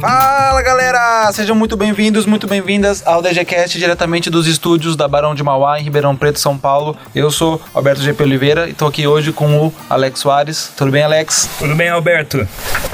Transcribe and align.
Fala 0.00 0.60
galera, 0.62 1.30
sejam 1.32 1.54
muito 1.54 1.76
bem-vindos, 1.76 2.26
muito 2.26 2.46
bem-vindas 2.46 3.06
ao 3.06 3.22
DGCast 3.22 3.78
diretamente 3.78 4.28
dos 4.28 4.46
estúdios 4.48 4.96
da 4.96 5.06
Barão 5.06 5.34
de 5.34 5.42
Mauá 5.44 5.78
em 5.78 5.84
Ribeirão 5.84 6.16
Preto, 6.16 6.40
São 6.40 6.58
Paulo. 6.58 6.96
Eu 7.14 7.30
sou 7.30 7.62
Alberto 7.72 8.02
GP 8.02 8.22
Oliveira 8.24 8.66
e 8.66 8.72
estou 8.72 8.88
aqui 8.88 9.06
hoje 9.06 9.32
com 9.32 9.66
o 9.66 9.72
Alex 9.88 10.20
Soares. 10.20 10.72
Tudo 10.76 10.90
bem, 10.90 11.04
Alex? 11.04 11.48
Tudo 11.58 11.74
bem, 11.76 11.88
Alberto? 11.88 12.46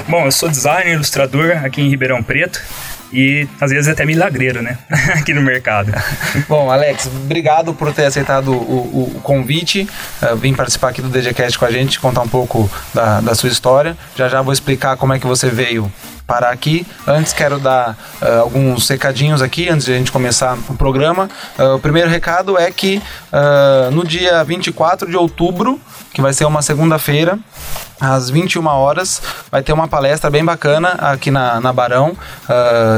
Bom, 0.06 0.26
eu 0.26 0.32
sou 0.32 0.48
designer, 0.48 0.92
ilustrador 0.92 1.64
aqui 1.64 1.80
em 1.80 1.88
Ribeirão 1.88 2.22
Preto 2.22 2.62
e 3.12 3.48
às 3.60 3.70
vezes 3.70 3.88
até 3.88 4.04
milagreiro, 4.04 4.62
né? 4.62 4.78
Aqui 5.14 5.32
no 5.32 5.42
mercado. 5.42 5.92
Bom, 6.48 6.70
Alex, 6.70 7.06
obrigado 7.06 7.74
por 7.74 7.92
ter 7.92 8.06
aceitado 8.06 8.52
o, 8.52 8.54
o, 8.54 9.12
o 9.16 9.20
convite, 9.20 9.88
uh, 10.22 10.36
vir 10.36 10.54
participar 10.54 10.88
aqui 10.88 11.02
do 11.02 11.08
DGCast 11.08 11.58
com 11.58 11.64
a 11.64 11.70
gente, 11.70 11.98
contar 12.00 12.22
um 12.22 12.28
pouco 12.28 12.70
da, 12.94 13.20
da 13.20 13.34
sua 13.34 13.48
história. 13.48 13.96
Já 14.16 14.28
já 14.28 14.42
vou 14.42 14.52
explicar 14.52 14.96
como 14.96 15.12
é 15.12 15.18
que 15.18 15.26
você 15.26 15.48
veio 15.48 15.90
parar 16.30 16.50
aqui. 16.50 16.86
Antes 17.04 17.32
quero 17.32 17.58
dar 17.58 17.98
uh, 18.22 18.40
alguns 18.42 18.88
recadinhos 18.88 19.42
aqui, 19.42 19.68
antes 19.68 19.86
de 19.86 19.92
a 19.92 19.96
gente 19.96 20.12
começar 20.12 20.56
o 20.68 20.76
programa. 20.76 21.28
Uh, 21.58 21.74
o 21.74 21.80
primeiro 21.80 22.08
recado 22.08 22.56
é 22.56 22.70
que 22.70 23.02
uh, 23.32 23.90
no 23.90 24.06
dia 24.06 24.44
24 24.44 25.10
de 25.10 25.16
outubro, 25.16 25.80
que 26.14 26.20
vai 26.20 26.32
ser 26.32 26.44
uma 26.44 26.62
segunda-feira, 26.62 27.36
às 28.00 28.30
21 28.30 28.66
horas, 28.66 29.22
vai 29.50 29.62
ter 29.62 29.72
uma 29.72 29.88
palestra 29.88 30.30
bem 30.30 30.44
bacana 30.44 30.90
aqui 30.98 31.30
na, 31.30 31.60
na 31.60 31.72
Barão, 31.72 32.16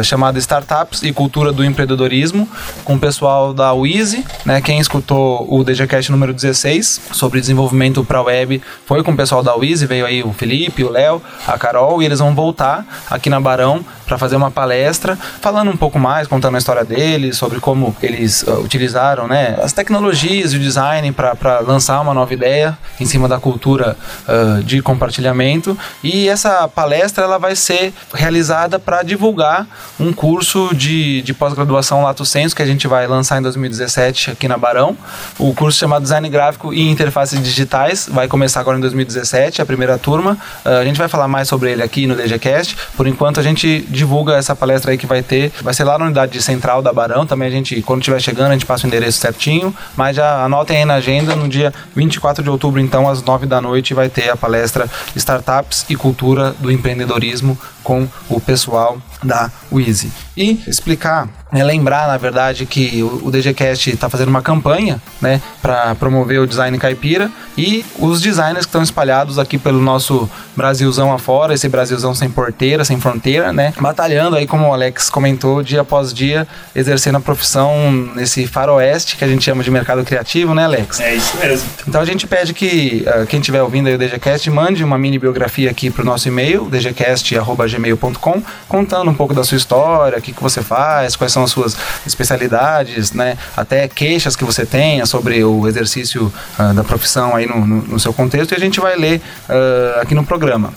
chamada 0.03 0.39
Startups 0.39 1.03
e 1.03 1.13
Cultura 1.13 1.53
do 1.53 1.65
Empreendedorismo, 1.65 2.49
com 2.85 2.95
o 2.95 2.99
pessoal 2.99 3.53
da 3.53 3.73
Wizy, 3.73 4.25
né? 4.45 4.61
Quem 4.61 4.79
escutou 4.79 5.47
o 5.49 5.65
DGCast 5.65 6.11
número 6.11 6.33
16 6.33 7.01
sobre 7.13 7.41
desenvolvimento 7.41 8.05
para 8.05 8.23
web 8.23 8.63
foi 8.87 9.03
com 9.03 9.13
o 9.13 9.17
pessoal 9.17 9.43
da 9.43 9.55
Wizy, 9.55 9.87
veio 9.87 10.07
aí 10.07 10.23
o 10.23 10.33
Felipe, 10.33 10.85
o 10.85 10.91
Léo, 10.91 11.23
a 11.47 11.59
Carol, 11.59 12.03
e 12.03 12.07
eles 12.07 12.19
vão 12.19 12.35
voltar 12.35 12.85
aqui 13.11 13.29
na 13.29 13.41
Barão 13.41 13.85
para 14.07 14.19
fazer 14.19 14.37
uma 14.37 14.51
palestra, 14.51 15.17
falando 15.41 15.71
um 15.71 15.77
pouco 15.77 15.99
mais, 15.99 16.29
contando 16.29 16.57
a 16.57 16.59
história 16.59 16.85
deles, 16.85 17.37
sobre 17.37 17.61
como 17.61 17.97
eles 18.03 18.43
uh, 18.43 18.61
utilizaram 18.61 19.27
né, 19.27 19.59
as 19.63 19.73
tecnologias 19.73 20.53
e 20.53 20.57
o 20.57 20.61
design 20.61 21.11
para 21.13 21.61
lançar 21.61 22.01
uma 22.01 22.13
nova 22.13 22.33
ideia 22.35 22.77
em 23.01 23.07
cima 23.07 23.27
da 23.27 23.39
cultura 23.39 23.97
uh, 24.29 24.63
de 24.63 24.83
compartilhamento. 24.93 25.77
E 26.03 26.29
essa 26.29 26.69
palestra 26.69 27.25
ela 27.25 27.39
vai 27.39 27.57
ser 27.57 27.93
realizada 28.15 28.79
para 28.79 29.03
divulgar 29.03 29.67
um 29.99 30.13
curso 30.13 30.75
de, 30.75 31.23
de 31.23 31.35
pós-graduação 31.35 32.03
Lato 32.03 32.25
Senso 32.25 32.55
que 32.55 32.63
a 32.63 32.67
gente 32.67 32.87
vai 32.87 33.07
lançar 33.07 33.39
em 33.39 33.43
2017 33.43 34.31
aqui 34.31 34.47
na 34.47 34.57
Barão. 34.57 34.97
O 35.39 35.55
curso 35.55 35.79
chamado 35.79 36.03
Design 36.03 36.29
Gráfico 36.29 36.73
e 36.73 36.89
Interfaces 36.89 37.43
Digitais 37.43 38.09
vai 38.11 38.29
começar 38.29 38.61
agora 38.61 38.79
em 38.79 38.81
2017, 38.81 39.63
a 39.63 39.67
primeira 39.67 39.99
turma. 39.99 40.37
Uh, 40.65 40.69
a 40.81 40.85
gente 40.85 40.99
vai 40.99 41.09
falar 41.09 41.29
mais 41.29 41.49
sobre 41.49 41.73
ele 41.73 41.83
aqui 41.83 42.07
no 42.07 42.15
DGCast. 42.15 42.77
Por 42.97 43.07
enquanto 43.07 43.41
a 43.41 43.43
gente 43.43 43.81
divulga 43.89 44.35
essa 44.35 44.55
palestra 44.55 44.93
aí 44.93 44.99
que 44.99 45.07
vai 45.07 45.23
ter. 45.23 45.53
Vai 45.63 45.75
ser 45.75 45.85
lá 45.85 45.99
na 45.99 46.05
unidade 46.07 46.41
central 46.43 46.83
da 46.83 46.93
Barão. 46.93 47.27
Também 47.27 47.49
a 47.49 47.51
gente, 47.51 47.81
quando 47.83 48.01
estiver 48.01 48.21
chegando, 48.21 48.51
a 48.51 48.53
gente 48.53 48.67
passa 48.67 48.85
o 48.85 48.89
endereço 48.89 49.19
certinho. 49.19 49.75
Mas 49.97 50.17
já 50.17 50.45
anotem 50.45 50.79
aí 50.79 50.85
na 50.85 50.95
agenda, 50.95 51.35
no 51.35 51.49
dia 51.49 51.73
24 51.95 52.43
de 52.43 52.51
outubro, 52.51 52.81
então, 52.81 53.09
às 53.09 53.23
9 53.23 53.47
da 53.47 53.61
noite, 53.61 53.95
vai 53.95 54.09
ter 54.09 54.31
a 54.31 54.37
palestra 54.37 54.82
Startups 55.15 55.85
e 55.89 55.97
Cultura 55.97 56.55
do 56.59 56.71
Empreendedorismo 56.71 57.59
com 57.83 58.09
o 58.29 58.41
pessoal 58.41 58.99
da 59.23 59.51
Wheezy. 59.71 60.11
E 60.37 60.63
explicar, 60.67 61.29
né, 61.53 61.63
lembrar, 61.63 62.09
na 62.09 62.17
verdade, 62.17 62.65
que 62.65 63.03
o, 63.03 63.27
o 63.27 63.31
DGCast 63.31 63.91
está 63.91 64.09
fazendo 64.09 64.29
uma 64.29 64.41
campanha 64.41 65.01
né, 65.21 65.41
para 65.61 65.95
promover 65.95 66.41
o 66.41 66.47
design 66.47 66.77
caipira 66.79 67.31
e 67.57 67.85
os 67.99 68.21
designers 68.21 68.65
que 68.65 68.71
estão 68.71 68.83
espalhados 68.83 69.39
aqui 69.39 69.59
pelo 69.59 69.81
nosso 69.81 70.29
Brasilzão 70.57 71.13
afora, 71.13 71.55
esse 71.55 71.69
Brasilzão 71.69 72.15
sem 72.15 72.31
porteira, 72.31 72.85
sem 72.85 72.99
fronteira, 72.99 73.53
né? 73.53 73.73
Batalhando 73.79 74.37
aí, 74.37 74.47
como 74.47 74.69
o 74.69 74.73
Alex 74.73 75.11
comentou, 75.11 75.63
dia 75.63 75.83
após 75.83 76.13
dia, 76.13 76.47
exercendo 76.75 77.17
a 77.17 77.21
profissão 77.21 77.91
nesse 78.15 78.47
faroeste 78.47 79.17
que 79.17 79.25
a 79.25 79.29
gente 79.29 79.45
chama 79.45 79.63
de 79.63 79.71
mercado 79.71 80.05
criativo, 80.05 80.55
né, 80.55 80.65
Alex? 80.65 81.01
É 81.01 81.15
isso 81.15 81.37
mesmo. 81.37 81.69
Então 81.87 82.01
a 82.01 82.05
gente 82.05 82.27
pede 82.27 82.55
que 82.55 83.05
uh, 83.07 83.27
quem 83.27 83.41
estiver 83.41 83.63
ouvindo 83.63 83.89
aí 83.89 83.95
o 83.95 83.99
DGCast 83.99 84.49
mande 84.51 84.72
uma 84.81 84.97
mini 84.97 85.19
biografia 85.19 85.71
aqui 85.71 85.91
para 85.91 86.03
o 86.03 86.05
nosso 86.05 86.29
e-mail, 86.29 86.69
dgcast.gmail.com, 86.71 88.43
contando 88.69 89.11
um 89.11 89.15
pouco 89.15 89.35
da 89.35 89.45
sua 89.45 89.57
história, 89.57 90.19
o 90.19 90.23
que, 90.23 90.33
que 90.33 90.43
você 90.43 90.63
faz, 90.63 91.17
quais 91.17 91.33
são 91.33 91.43
as 91.43 91.51
suas 91.51 91.77
especialidades, 92.07 93.13
né? 93.13 93.37
Até 93.57 93.89
queixas 93.89 94.37
que 94.37 94.45
você 94.45 94.65
tenha 94.65 95.05
sobre 95.07 95.43
o 95.45 95.67
exercício 95.67 96.33
uh, 96.59 96.75
da 96.75 96.85
profissão 96.85 97.35
aí 97.35 97.47
no, 97.47 97.67
no, 97.67 97.83
no, 97.83 98.01
seu 98.01 98.13
contexto 98.13 98.53
e 98.53 98.55
a 98.55 98.61
gente 98.61 98.81
vai 98.81 98.97
ler 98.97 99.21
uh, 99.49 100.01
aqui 100.01 100.15
no 100.15 100.25
programa. 100.25 100.73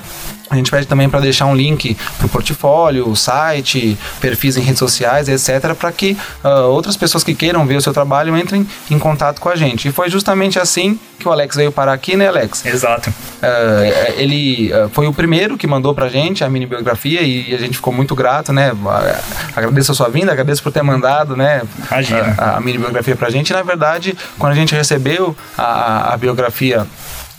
A 0.50 0.56
gente 0.56 0.69
pede 0.69 0.85
também 0.85 1.09
para 1.09 1.19
deixar 1.19 1.45
um 1.47 1.56
link 1.56 1.97
para 2.17 2.25
o 2.28 2.29
portfólio, 2.29 3.16
site, 3.16 3.97
perfis 4.22 4.57
em 4.57 4.61
redes 4.61 4.79
sociais, 4.79 5.28
etc., 5.28 5.73
para 5.73 5.91
que 5.91 6.16
uh, 6.44 6.69
outras 6.69 6.95
pessoas 6.95 7.23
que 7.23 7.33
queiram 7.33 7.66
ver 7.66 7.78
o 7.78 7.81
seu 7.81 7.91
trabalho 7.91 8.38
entrem 8.38 8.67
em 8.91 9.00
contato 9.00 9.41
com 9.41 9.50
a 9.50 9.55
gente. 9.55 9.88
E 9.88 9.91
foi 9.91 10.09
justamente 10.09 10.59
assim 10.59 11.00
que 11.17 11.28
o 11.28 11.31
Alex 11.31 11.55
veio 11.55 11.72
parar 11.72 11.94
aqui, 11.94 12.16
né, 12.16 12.28
Alex? 12.28 12.66
Exato. 12.66 13.09
Uh, 13.09 14.13
ele 14.17 14.72
uh, 14.72 14.89
foi 14.89 15.07
o 15.07 15.13
primeiro 15.13 15.57
que 15.57 15.66
mandou 15.66 15.95
para 15.95 16.05
a 16.05 16.09
gente 16.09 16.44
a 16.44 16.50
mini 16.50 16.66
biografia 16.66 17.22
e 17.22 17.53
a 17.53 17.57
gente 17.57 17.78
ficou 17.78 17.91
muito 17.91 18.13
grato, 18.13 18.53
né? 18.53 18.72
Agradeço 19.55 19.94
a 19.94 19.95
sua 19.95 20.09
vinda, 20.09 20.31
agradeço 20.31 20.61
por 20.61 20.72
ter 20.72 20.84
mandado, 20.84 21.35
né? 21.35 21.63
A, 21.89 22.57
a 22.57 22.61
mini 22.61 22.78
biografia 22.78 23.16
para 23.16 23.28
a 23.28 23.31
gente. 23.31 23.50
E, 23.50 23.53
na 23.53 23.63
verdade, 23.63 24.16
quando 24.38 24.51
a 24.51 24.55
gente 24.55 24.75
recebeu 24.75 25.35
a, 25.57 26.13
a 26.13 26.17
biografia 26.17 26.85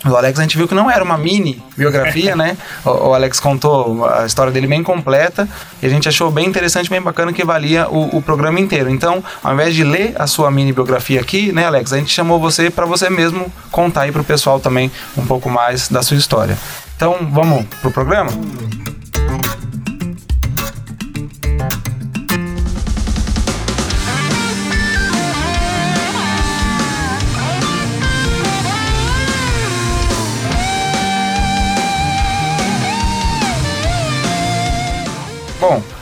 o 0.05 0.15
Alex 0.15 0.37
a 0.37 0.43
gente 0.43 0.57
viu 0.57 0.67
que 0.67 0.75
não 0.75 0.91
era 0.91 1.03
uma 1.03 1.17
mini 1.17 1.61
biografia, 1.75 2.35
né? 2.35 2.55
O, 2.85 3.09
o, 3.09 3.13
Alex 3.13 3.39
contou 3.39 4.05
a 4.05 4.25
história 4.25 4.51
dele 4.51 4.67
bem 4.67 4.83
completa 4.83 5.47
e 5.81 5.85
a 5.85 5.89
gente 5.89 6.07
achou 6.07 6.29
bem 6.29 6.45
interessante, 6.45 6.89
bem 6.89 7.01
bacana 7.01 7.33
que 7.33 7.43
valia 7.43 7.89
o, 7.89 8.17
o 8.17 8.21
programa 8.21 8.59
inteiro. 8.59 8.89
Então, 8.89 9.23
ao 9.43 9.53
invés 9.53 9.73
de 9.73 9.83
ler 9.83 10.13
a 10.19 10.27
sua 10.27 10.51
mini 10.51 10.71
biografia 10.71 11.19
aqui, 11.19 11.51
né, 11.51 11.65
Alex, 11.65 11.93
a 11.93 11.97
gente 11.97 12.11
chamou 12.11 12.39
você 12.39 12.69
para 12.69 12.85
você 12.85 13.09
mesmo 13.09 13.51
contar 13.71 14.01
aí 14.01 14.11
pro 14.11 14.23
pessoal 14.23 14.59
também 14.59 14.91
um 15.17 15.25
pouco 15.25 15.49
mais 15.49 15.89
da 15.89 16.03
sua 16.03 16.17
história. 16.17 16.57
Então, 16.95 17.17
vamos 17.31 17.65
pro 17.81 17.91
programa? 17.91 18.31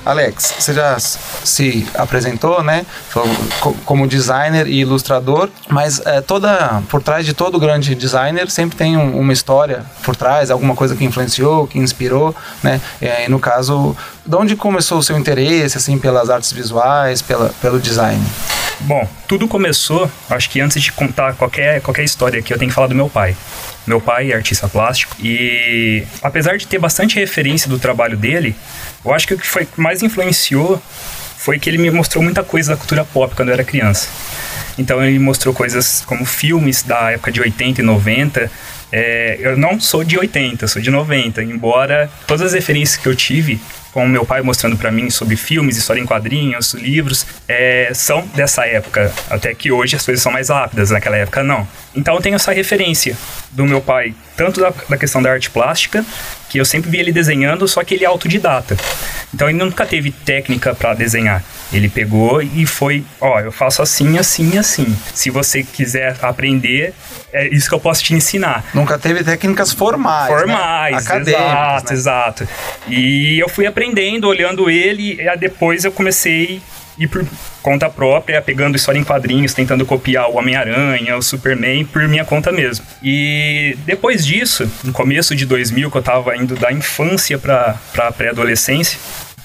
Alex, 0.05 0.53
você 0.59 0.73
já 0.73 0.99
se 0.99 1.87
apresentou, 1.95 2.61
né? 2.63 2.85
Como 3.85 4.07
designer 4.07 4.67
e 4.67 4.81
ilustrador, 4.81 5.49
mas 5.67 5.99
é, 6.05 6.21
toda 6.21 6.83
por 6.89 7.01
trás 7.01 7.25
de 7.25 7.33
todo 7.33 7.59
grande 7.59 7.95
designer 7.95 8.49
sempre 8.51 8.77
tem 8.77 8.95
um, 8.95 9.19
uma 9.19 9.33
história 9.33 9.83
por 10.03 10.15
trás, 10.15 10.51
alguma 10.51 10.75
coisa 10.75 10.95
que 10.95 11.03
influenciou, 11.03 11.65
que 11.65 11.79
inspirou, 11.79 12.35
né? 12.61 12.79
E 13.01 13.27
no 13.29 13.39
caso, 13.39 13.97
de 14.23 14.35
onde 14.35 14.55
começou 14.55 14.99
o 14.99 15.03
seu 15.03 15.17
interesse 15.17 15.77
assim 15.77 15.97
pelas 15.97 16.29
artes 16.29 16.51
visuais, 16.51 17.21
pela, 17.21 17.49
pelo 17.59 17.79
design? 17.79 18.23
Bom, 18.81 19.07
tudo 19.27 19.47
começou, 19.47 20.11
acho 20.29 20.49
que 20.49 20.59
antes 20.59 20.81
de 20.81 20.91
contar 20.91 21.33
qualquer, 21.33 21.81
qualquer 21.81 22.03
história 22.03 22.39
aqui, 22.39 22.53
eu 22.53 22.57
tenho 22.57 22.69
que 22.69 22.75
falar 22.75 22.87
do 22.87 22.95
meu 22.95 23.09
pai. 23.09 23.35
Meu 23.87 24.01
pai 24.01 24.31
é 24.31 24.35
artista 24.35 24.67
plástico 24.67 25.15
e, 25.19 26.03
apesar 26.21 26.57
de 26.57 26.67
ter 26.67 26.77
bastante 26.77 27.15
referência 27.15 27.69
do 27.69 27.79
trabalho 27.79 28.17
dele, 28.17 28.55
eu 29.03 29.13
acho 29.13 29.27
que 29.27 29.33
o 29.33 29.37
que 29.37 29.47
foi 29.47 29.67
mais 29.77 30.03
influenciou 30.03 30.81
foi 31.37 31.59
que 31.59 31.69
ele 31.69 31.77
me 31.77 31.89
mostrou 31.91 32.23
muita 32.23 32.43
coisa 32.43 32.71
da 32.71 32.77
cultura 32.77 33.05
pop 33.05 33.33
quando 33.35 33.49
eu 33.49 33.53
era 33.53 33.63
criança. 33.63 34.09
Então 34.77 35.03
ele 35.03 35.19
mostrou 35.19 35.53
coisas 35.53 36.03
como 36.05 36.25
filmes 36.25 36.83
da 36.83 37.11
época 37.11 37.31
de 37.31 37.39
80 37.39 37.81
e 37.81 37.83
90. 37.83 38.51
É, 38.91 39.37
eu 39.39 39.57
não 39.57 39.79
sou 39.79 40.03
de 40.03 40.17
80, 40.17 40.67
sou 40.67 40.81
de 40.81 40.89
90, 40.91 41.43
embora 41.43 42.09
todas 42.27 42.47
as 42.47 42.53
referências 42.53 42.97
que 42.97 43.07
eu 43.07 43.15
tive 43.15 43.59
com 43.95 44.05
meu 44.05 44.25
pai 44.25 44.41
mostrando 44.41 44.75
para 44.75 44.91
mim 44.91 45.09
sobre 45.09 45.37
filmes, 45.37 45.77
história 45.77 46.01
em 46.01 46.05
quadrinhos, 46.05 46.73
livros, 46.73 47.25
é, 47.47 47.91
são 47.93 48.27
dessa 48.35 48.67
época. 48.67 49.09
Até 49.29 49.55
que 49.55 49.71
hoje 49.71 49.95
as 49.95 50.05
coisas 50.05 50.21
são 50.21 50.33
mais 50.33 50.49
rápidas, 50.49 50.91
naquela 50.91 51.15
época 51.15 51.41
não. 51.41 51.65
Então 51.95 52.13
eu 52.13 52.21
tenho 52.21 52.35
essa 52.35 52.51
referência 52.51 53.15
do 53.51 53.65
meu 53.65 53.79
pai, 53.79 54.13
tanto 54.35 54.59
da, 54.59 54.73
da 54.89 54.97
questão 54.97 55.21
da 55.21 55.31
arte 55.31 55.49
plástica, 55.49 56.05
que 56.55 56.59
eu 56.61 56.63
sempre 56.63 56.89
vi 56.89 56.99
ele 56.99 57.11
desenhando, 57.11 57.67
só 57.67 57.83
que 57.83 57.93
ele 57.95 58.05
é 58.05 58.07
autodidata. 58.07 58.77
Então 59.33 59.49
ele 59.49 59.57
nunca 59.57 59.85
teve 59.85 60.09
técnica 60.09 60.73
para 60.73 60.93
desenhar. 60.93 61.43
Ele 61.73 61.89
pegou 61.89 62.41
e 62.41 62.65
foi, 62.65 63.03
ó, 63.19 63.41
eu 63.41 63.51
faço 63.51 63.81
assim, 63.81 64.17
assim, 64.17 64.57
assim. 64.57 64.95
Se 65.13 65.29
você 65.29 65.63
quiser 65.63 66.15
aprender, 66.21 66.93
é 67.33 67.45
isso 67.49 67.67
que 67.67 67.75
eu 67.75 67.79
posso 67.79 68.01
te 68.01 68.13
ensinar. 68.13 68.63
Nunca 68.73 68.97
teve 68.97 69.21
técnicas 69.21 69.73
formais. 69.73 70.31
Né? 70.31 70.39
Formais, 70.39 71.05
né? 71.05 71.19
exato, 71.19 71.89
né? 71.89 71.93
exato. 71.93 72.47
E 72.87 73.37
eu 73.37 73.49
fui 73.49 73.65
aprendendo, 73.65 74.25
olhando 74.29 74.69
ele, 74.69 75.19
e 75.19 75.37
depois 75.37 75.83
eu 75.83 75.91
comecei 75.91 76.61
e 76.97 77.07
por 77.07 77.25
conta 77.61 77.89
própria, 77.89 78.41
pegando 78.41 78.75
história 78.75 78.99
em 78.99 79.03
quadrinhos, 79.03 79.53
tentando 79.53 79.85
copiar 79.85 80.29
o 80.29 80.37
Homem-Aranha, 80.37 81.17
o 81.17 81.21
Superman, 81.21 81.85
por 81.85 82.07
minha 82.07 82.23
conta 82.23 82.51
mesmo. 82.51 82.85
E 83.03 83.77
depois 83.85 84.25
disso, 84.25 84.69
no 84.83 84.93
começo 84.93 85.35
de 85.35 85.45
2000, 85.45 85.91
que 85.91 85.97
eu 85.97 86.01
tava 86.01 86.35
indo 86.37 86.55
da 86.55 86.71
infância 86.71 87.37
para 87.37 88.11
pré-adolescência, 88.15 88.99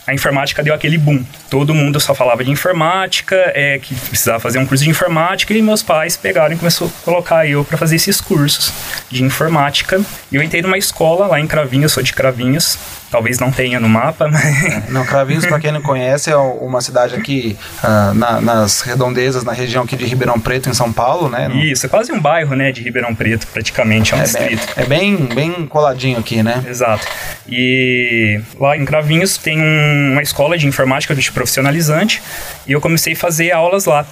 a 0.06 0.14
informática 0.14 0.62
deu 0.62 0.74
aquele 0.74 0.98
boom. 0.98 1.22
Todo 1.48 1.74
mundo 1.74 2.00
só 2.00 2.14
falava 2.14 2.42
de 2.42 2.50
informática, 2.50 3.36
é 3.54 3.78
que 3.78 3.94
precisava 3.94 4.40
fazer 4.40 4.58
um 4.58 4.66
curso 4.66 4.82
de 4.82 4.90
informática 4.90 5.54
e 5.54 5.62
meus 5.62 5.82
pais 5.82 6.16
pegaram 6.16 6.54
e 6.54 6.58
começou 6.58 6.88
a 6.88 7.04
colocar 7.04 7.46
eu 7.46 7.64
para 7.64 7.78
fazer 7.78 7.96
esses 7.96 8.20
cursos 8.20 8.72
de 9.08 9.22
informática. 9.22 10.00
E 10.32 10.36
eu 10.36 10.42
entrei 10.42 10.62
numa 10.62 10.78
escola 10.78 11.26
lá 11.26 11.38
em 11.38 11.46
Cravinhos, 11.46 11.92
sou 11.92 12.02
de 12.02 12.12
Cravinhos, 12.12 12.76
talvez 13.10 13.38
não 13.38 13.50
tenha 13.50 13.80
no 13.80 13.88
mapa, 13.88 14.28
mas... 14.32 14.88
Não, 14.88 15.04
Cravinhos, 15.04 15.44
para 15.46 15.58
quem 15.58 15.72
não 15.72 15.82
conhece, 15.82 16.30
é 16.30 16.36
uma 16.36 16.80
cidade 16.80 17.14
aqui 17.14 17.56
uh, 17.82 18.14
na, 18.14 18.40
nas 18.40 18.80
redondezas, 18.82 19.44
na 19.44 19.52
região 19.52 19.84
aqui 19.84 19.96
de 19.96 20.04
Ribeirão 20.04 20.38
Preto, 20.38 20.68
em 20.68 20.74
São 20.74 20.92
Paulo, 20.92 21.28
né? 21.28 21.48
No... 21.48 21.56
Isso, 21.56 21.86
é 21.86 21.88
quase 21.88 22.12
um 22.12 22.20
bairro, 22.20 22.54
né, 22.54 22.72
de 22.72 22.82
Ribeirão 22.82 23.14
Preto, 23.14 23.46
praticamente, 23.48 24.14
é 24.14 24.16
um 24.16 24.20
é 24.20 24.24
distrito. 24.24 24.66
Bem, 24.74 24.84
é 24.84 24.86
bem, 24.86 25.16
bem 25.34 25.66
coladinho 25.66 26.18
aqui, 26.18 26.42
né? 26.42 26.64
Exato. 26.68 27.06
E 27.48 28.40
lá 28.58 28.76
em 28.76 28.84
Cravinhos 28.84 29.36
tem 29.36 29.60
um, 29.60 30.12
uma 30.12 30.22
escola 30.22 30.56
de 30.56 30.66
informática 30.66 31.14
de 31.14 31.32
profissionalizante 31.32 32.22
e 32.66 32.72
eu 32.72 32.80
comecei 32.80 33.14
a 33.14 33.16
fazer 33.16 33.50
aulas 33.50 33.86
lá. 33.86 34.06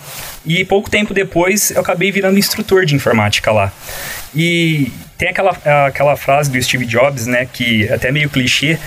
E 0.44 0.64
pouco 0.64 0.90
tempo 0.90 1.12
depois 1.12 1.70
eu 1.70 1.80
acabei 1.80 2.10
virando 2.10 2.38
instrutor 2.38 2.84
de 2.84 2.94
informática 2.94 3.52
lá. 3.52 3.72
E 4.34 4.92
tem 5.18 5.28
aquela, 5.30 5.50
aquela 5.86 6.16
frase 6.16 6.50
do 6.50 6.62
Steve 6.62 6.86
Jobs, 6.86 7.26
né, 7.26 7.46
que 7.52 7.86
é 7.88 7.94
até 7.94 8.12
meio 8.12 8.30
clichê, 8.30 8.78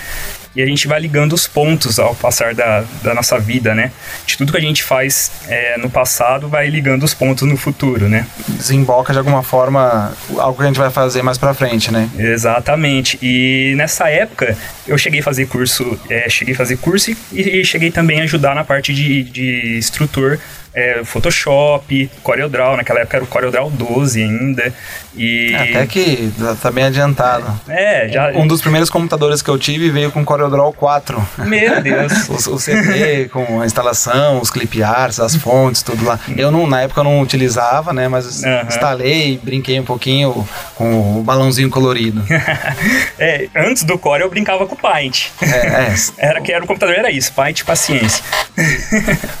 e 0.54 0.60
a 0.60 0.66
gente 0.66 0.86
vai 0.86 1.00
ligando 1.00 1.32
os 1.32 1.46
pontos 1.46 1.98
ao 1.98 2.14
passar 2.14 2.54
da, 2.54 2.84
da 3.02 3.14
nossa 3.14 3.38
vida, 3.38 3.74
né? 3.74 3.90
De 4.26 4.36
tudo 4.36 4.52
que 4.52 4.58
a 4.58 4.60
gente 4.60 4.82
faz 4.82 5.30
é, 5.48 5.78
no 5.78 5.88
passado, 5.88 6.46
vai 6.46 6.68
ligando 6.68 7.04
os 7.04 7.14
pontos 7.14 7.48
no 7.48 7.56
futuro, 7.56 8.06
né? 8.08 8.26
Desemboca 8.48 9.12
de 9.12 9.18
alguma 9.18 9.42
forma 9.42 10.12
algo 10.36 10.58
que 10.58 10.62
a 10.62 10.66
gente 10.66 10.78
vai 10.78 10.90
fazer 10.90 11.22
mais 11.22 11.38
pra 11.38 11.54
frente, 11.54 11.90
né? 11.90 12.08
Exatamente. 12.18 13.18
E 13.22 13.72
nessa 13.76 14.10
época, 14.10 14.54
eu 14.86 14.98
cheguei 14.98 15.20
a 15.20 15.22
fazer 15.22 15.46
curso, 15.46 15.98
é, 16.10 16.28
cheguei 16.28 16.52
a 16.54 16.56
fazer 16.56 16.76
curso 16.76 17.10
e, 17.10 17.16
e, 17.32 17.64
cheguei 17.64 17.90
também 17.90 18.20
a 18.20 18.24
ajudar 18.24 18.54
na 18.54 18.62
parte 18.62 18.92
de, 18.92 19.24
de 19.24 19.78
instrutor 19.78 20.38
é, 20.74 21.04
Photoshop, 21.04 22.10
CorelDRAW, 22.22 22.76
naquela 22.76 23.00
época 23.00 23.16
era 23.18 23.24
o 23.24 23.28
CorelDRAW 23.28 23.70
12 23.70 24.22
ainda. 24.22 24.72
E... 25.14 25.54
Até 25.54 25.86
que 25.86 26.32
tá 26.60 26.70
bem 26.70 26.84
adiantado. 26.84 27.60
É, 27.68 28.08
já... 28.08 28.30
Um 28.30 28.46
dos 28.46 28.62
primeiros 28.62 28.88
computadores 28.88 29.42
que 29.42 29.50
eu 29.50 29.58
tive 29.58 29.90
veio 29.90 30.10
com 30.10 30.24
CorelDRAW 30.24 30.72
4. 30.72 31.28
Meu 31.38 31.82
Deus! 31.82 32.28
o, 32.46 32.54
o 32.54 32.58
CD 32.58 33.28
com 33.28 33.60
a 33.60 33.66
instalação, 33.66 34.40
os 34.40 34.50
clip 34.50 34.82
arts, 34.82 35.20
as 35.20 35.36
fontes, 35.36 35.82
tudo 35.82 36.04
lá. 36.04 36.18
Eu 36.36 36.50
não, 36.50 36.66
na 36.66 36.82
época 36.82 37.04
não 37.04 37.20
utilizava, 37.20 37.92
né, 37.92 38.08
mas 38.08 38.42
uhum. 38.42 38.62
instalei, 38.66 39.38
brinquei 39.42 39.78
um 39.78 39.84
pouquinho 39.84 40.48
com 40.74 41.18
o 41.18 41.22
balãozinho 41.22 41.68
colorido. 41.68 42.24
é, 43.18 43.48
antes 43.54 43.84
do 43.84 43.98
Core 43.98 44.22
eu 44.22 44.30
brincava 44.30 44.66
com 44.66 44.74
o 44.74 44.78
Paint. 44.78 45.26
É, 45.42 45.46
é. 45.46 45.94
Era 46.18 46.40
que 46.40 46.52
era 46.52 46.64
o 46.64 46.66
computador 46.66 46.94
era 46.94 47.10
isso, 47.10 47.32
Paint 47.32 47.64
paciência. 47.64 48.24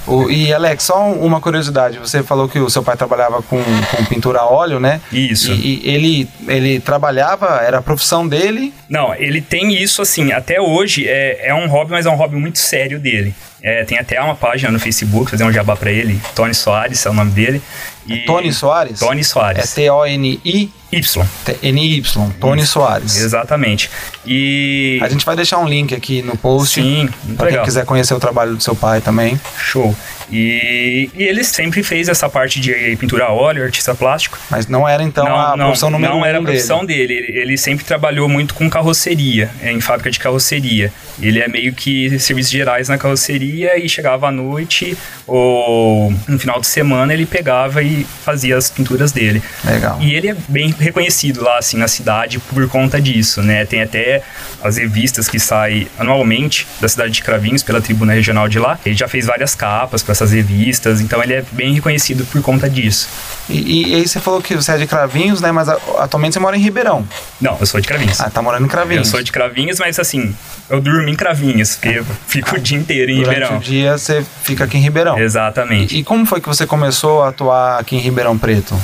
o, 0.06 0.28
e 0.30 0.52
Alex, 0.52 0.84
só 0.84 1.00
um, 1.02 1.21
uma 1.26 1.40
curiosidade. 1.40 1.98
Você 1.98 2.22
falou 2.22 2.48
que 2.48 2.58
o 2.58 2.68
seu 2.68 2.82
pai 2.82 2.96
trabalhava 2.96 3.42
com, 3.42 3.62
com 3.62 4.04
pintura 4.04 4.40
a 4.40 4.46
óleo, 4.46 4.80
né? 4.80 5.00
Isso. 5.12 5.52
E, 5.52 5.80
e, 5.84 5.94
ele, 5.94 6.28
ele 6.46 6.80
trabalhava, 6.80 7.60
era 7.62 7.78
a 7.78 7.82
profissão 7.82 8.26
dele? 8.26 8.72
Não, 8.88 9.14
ele 9.14 9.40
tem 9.40 9.74
isso 9.74 10.02
assim, 10.02 10.32
até 10.32 10.60
hoje 10.60 11.08
é, 11.08 11.48
é 11.48 11.54
um 11.54 11.66
hobby, 11.66 11.92
mas 11.92 12.06
é 12.06 12.10
um 12.10 12.16
hobby 12.16 12.36
muito 12.36 12.58
sério 12.58 12.98
dele. 12.98 13.34
É, 13.62 13.84
tem 13.84 13.96
até 13.96 14.20
uma 14.20 14.34
página 14.34 14.72
no 14.72 14.80
Facebook, 14.80 15.30
fazer 15.30 15.44
um 15.44 15.52
jabá 15.52 15.76
para 15.76 15.90
ele. 15.90 16.20
Tony 16.34 16.52
Soares 16.52 17.06
é 17.06 17.10
o 17.10 17.14
nome 17.14 17.30
dele. 17.30 17.62
E... 18.06 18.18
Tony 18.24 18.52
Soares? 18.52 18.98
Tony 18.98 19.22
Soares. 19.22 19.72
É 19.72 19.82
T-O-N-I? 19.82 20.72
Y. 20.90 21.26
N-Y, 21.62 22.02
Tony. 22.38 22.66
Soares. 22.66 23.16
Exatamente. 23.16 23.90
E. 24.26 24.98
A 25.00 25.08
gente 25.08 25.24
vai 25.24 25.34
deixar 25.34 25.58
um 25.58 25.66
link 25.66 25.94
aqui 25.94 26.20
no 26.20 26.36
post. 26.36 26.82
Sim, 26.82 27.08
para 27.36 27.50
quem 27.50 27.62
quiser 27.62 27.86
conhecer 27.86 28.12
o 28.12 28.20
trabalho 28.20 28.56
do 28.56 28.62
seu 28.62 28.74
pai 28.74 29.00
também. 29.00 29.40
Show. 29.58 29.94
E, 30.30 31.10
e, 31.14 31.22
ele 31.22 31.44
sempre 31.44 31.82
fez 31.82 32.08
essa 32.08 32.28
parte 32.28 32.60
de 32.60 32.96
pintura 32.96 33.26
a 33.26 33.32
óleo, 33.32 33.62
artista 33.62 33.94
plástico. 33.94 34.38
Mas 34.50 34.66
não 34.66 34.86
era 34.86 35.02
então 35.02 35.24
não, 35.24 35.36
a 35.36 35.56
não, 35.56 35.66
profissão 35.66 35.90
número 35.90 36.12
Não 36.12 36.20
um 36.20 36.24
era 36.24 36.38
a 36.38 36.42
profissão 36.42 36.84
dele. 36.84 37.06
dele. 37.06 37.26
Ele, 37.28 37.40
ele, 37.40 37.58
sempre 37.58 37.84
trabalhou 37.84 38.28
muito 38.28 38.54
com 38.54 38.68
carroceria, 38.68 39.50
em 39.62 39.80
fábrica 39.80 40.10
de 40.10 40.18
carroceria. 40.18 40.92
Ele 41.20 41.40
é 41.40 41.48
meio 41.48 41.74
que 41.74 42.18
serviços 42.18 42.52
gerais 42.52 42.88
na 42.88 42.98
carroceria 42.98 43.51
e 43.52 43.88
chegava 43.88 44.28
à 44.28 44.32
noite 44.32 44.96
ou 45.26 46.12
no 46.26 46.38
final 46.38 46.60
de 46.60 46.66
semana 46.66 47.12
ele 47.12 47.26
pegava 47.26 47.82
e 47.82 48.06
fazia 48.24 48.56
as 48.56 48.70
pinturas 48.70 49.12
dele. 49.12 49.42
Legal. 49.64 49.98
E 50.00 50.14
ele 50.14 50.28
é 50.28 50.36
bem 50.48 50.74
reconhecido 50.78 51.42
lá 51.42 51.58
assim 51.58 51.76
na 51.76 51.88
cidade 51.88 52.38
por 52.38 52.68
conta 52.68 53.00
disso, 53.00 53.42
né? 53.42 53.64
Tem 53.64 53.82
até 53.82 54.22
as 54.62 54.76
revistas 54.76 55.28
que 55.28 55.38
saem 55.38 55.86
anualmente 55.98 56.66
da 56.80 56.88
cidade 56.88 57.12
de 57.12 57.22
Cravinhos 57.22 57.62
pela 57.62 57.80
tribuna 57.80 58.12
regional 58.12 58.48
de 58.48 58.58
lá. 58.58 58.78
Ele 58.84 58.94
já 58.94 59.08
fez 59.08 59.26
várias 59.26 59.54
capas 59.54 60.02
para 60.02 60.12
essas 60.12 60.32
revistas, 60.32 61.00
então 61.00 61.22
ele 61.22 61.34
é 61.34 61.44
bem 61.52 61.74
reconhecido 61.74 62.24
por 62.26 62.40
conta 62.42 62.68
disso. 62.68 63.08
E, 63.48 63.92
e 63.92 63.94
aí 63.96 64.06
você 64.06 64.20
falou 64.20 64.40
que 64.40 64.54
você 64.54 64.72
é 64.72 64.78
de 64.78 64.86
Cravinhos, 64.86 65.40
né? 65.40 65.52
Mas 65.52 65.68
atualmente 65.68 66.34
você 66.34 66.40
mora 66.40 66.56
em 66.56 66.60
Ribeirão. 66.60 67.06
Não, 67.40 67.56
eu 67.58 67.66
sou 67.66 67.80
de 67.80 67.88
Cravinhos. 67.88 68.20
Ah, 68.20 68.30
tá 68.30 68.40
morando 68.40 68.64
em 68.64 68.68
Cravinhos. 68.68 69.08
Eu 69.08 69.10
sou 69.10 69.22
de 69.22 69.32
Cravinhos, 69.32 69.78
mas 69.78 69.98
assim, 69.98 70.34
eu 70.70 70.80
durmo 70.80 71.08
em 71.08 71.14
Cravinhos, 71.14 71.76
porque 71.76 71.98
eu 71.98 72.06
fico 72.26 72.56
o 72.56 72.58
dia 72.58 72.78
inteiro 72.78 73.10
em 73.10 73.22
Durante 73.48 73.54
o 73.54 73.60
dia 73.60 73.98
você 73.98 74.24
fica 74.42 74.64
aqui 74.64 74.76
em 74.76 74.80
Ribeirão. 74.80 75.18
Exatamente. 75.18 75.96
E, 75.96 76.00
e, 76.00 76.04
como 76.04 76.26
foi 76.26 76.40
que 76.40 76.48
você 76.48 76.66
começou 76.66 77.22
a 77.22 77.28
atuar 77.28 77.80
aqui 77.80 77.96
em 77.96 78.00
Ribeirão 78.00 78.38
Preto? 78.38 78.74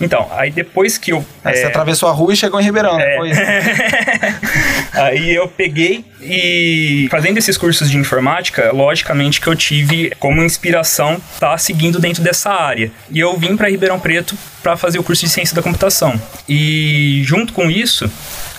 Então, 0.00 0.28
aí 0.32 0.50
depois 0.50 0.98
que 0.98 1.12
eu... 1.12 1.24
Aí 1.44 1.54
é... 1.54 1.56
Você 1.56 1.66
atravessou 1.66 2.08
a 2.08 2.12
rua 2.12 2.32
e 2.32 2.36
chegou 2.36 2.60
em 2.60 2.64
Ribeirão, 2.64 2.98
é... 2.98 3.10
depois. 3.10 3.38
aí 4.92 5.34
eu 5.34 5.48
peguei 5.48 6.04
e 6.20 7.06
fazendo 7.10 7.38
esses 7.38 7.56
cursos 7.56 7.90
de 7.90 7.96
informática, 7.96 8.70
logicamente 8.72 9.40
que 9.40 9.46
eu 9.46 9.54
tive 9.54 10.12
como 10.18 10.42
inspiração 10.42 11.14
estar 11.34 11.50
tá 11.50 11.58
seguindo 11.58 11.98
dentro 11.98 12.22
dessa 12.22 12.50
área. 12.50 12.90
E 13.10 13.20
eu 13.20 13.36
vim 13.36 13.56
para 13.56 13.68
Ribeirão 13.68 13.98
Preto 13.98 14.36
para 14.62 14.76
fazer 14.76 14.98
o 14.98 15.02
curso 15.02 15.24
de 15.24 15.30
ciência 15.30 15.54
da 15.54 15.62
computação. 15.62 16.20
E 16.48 17.22
junto 17.24 17.52
com 17.52 17.70
isso, 17.70 18.10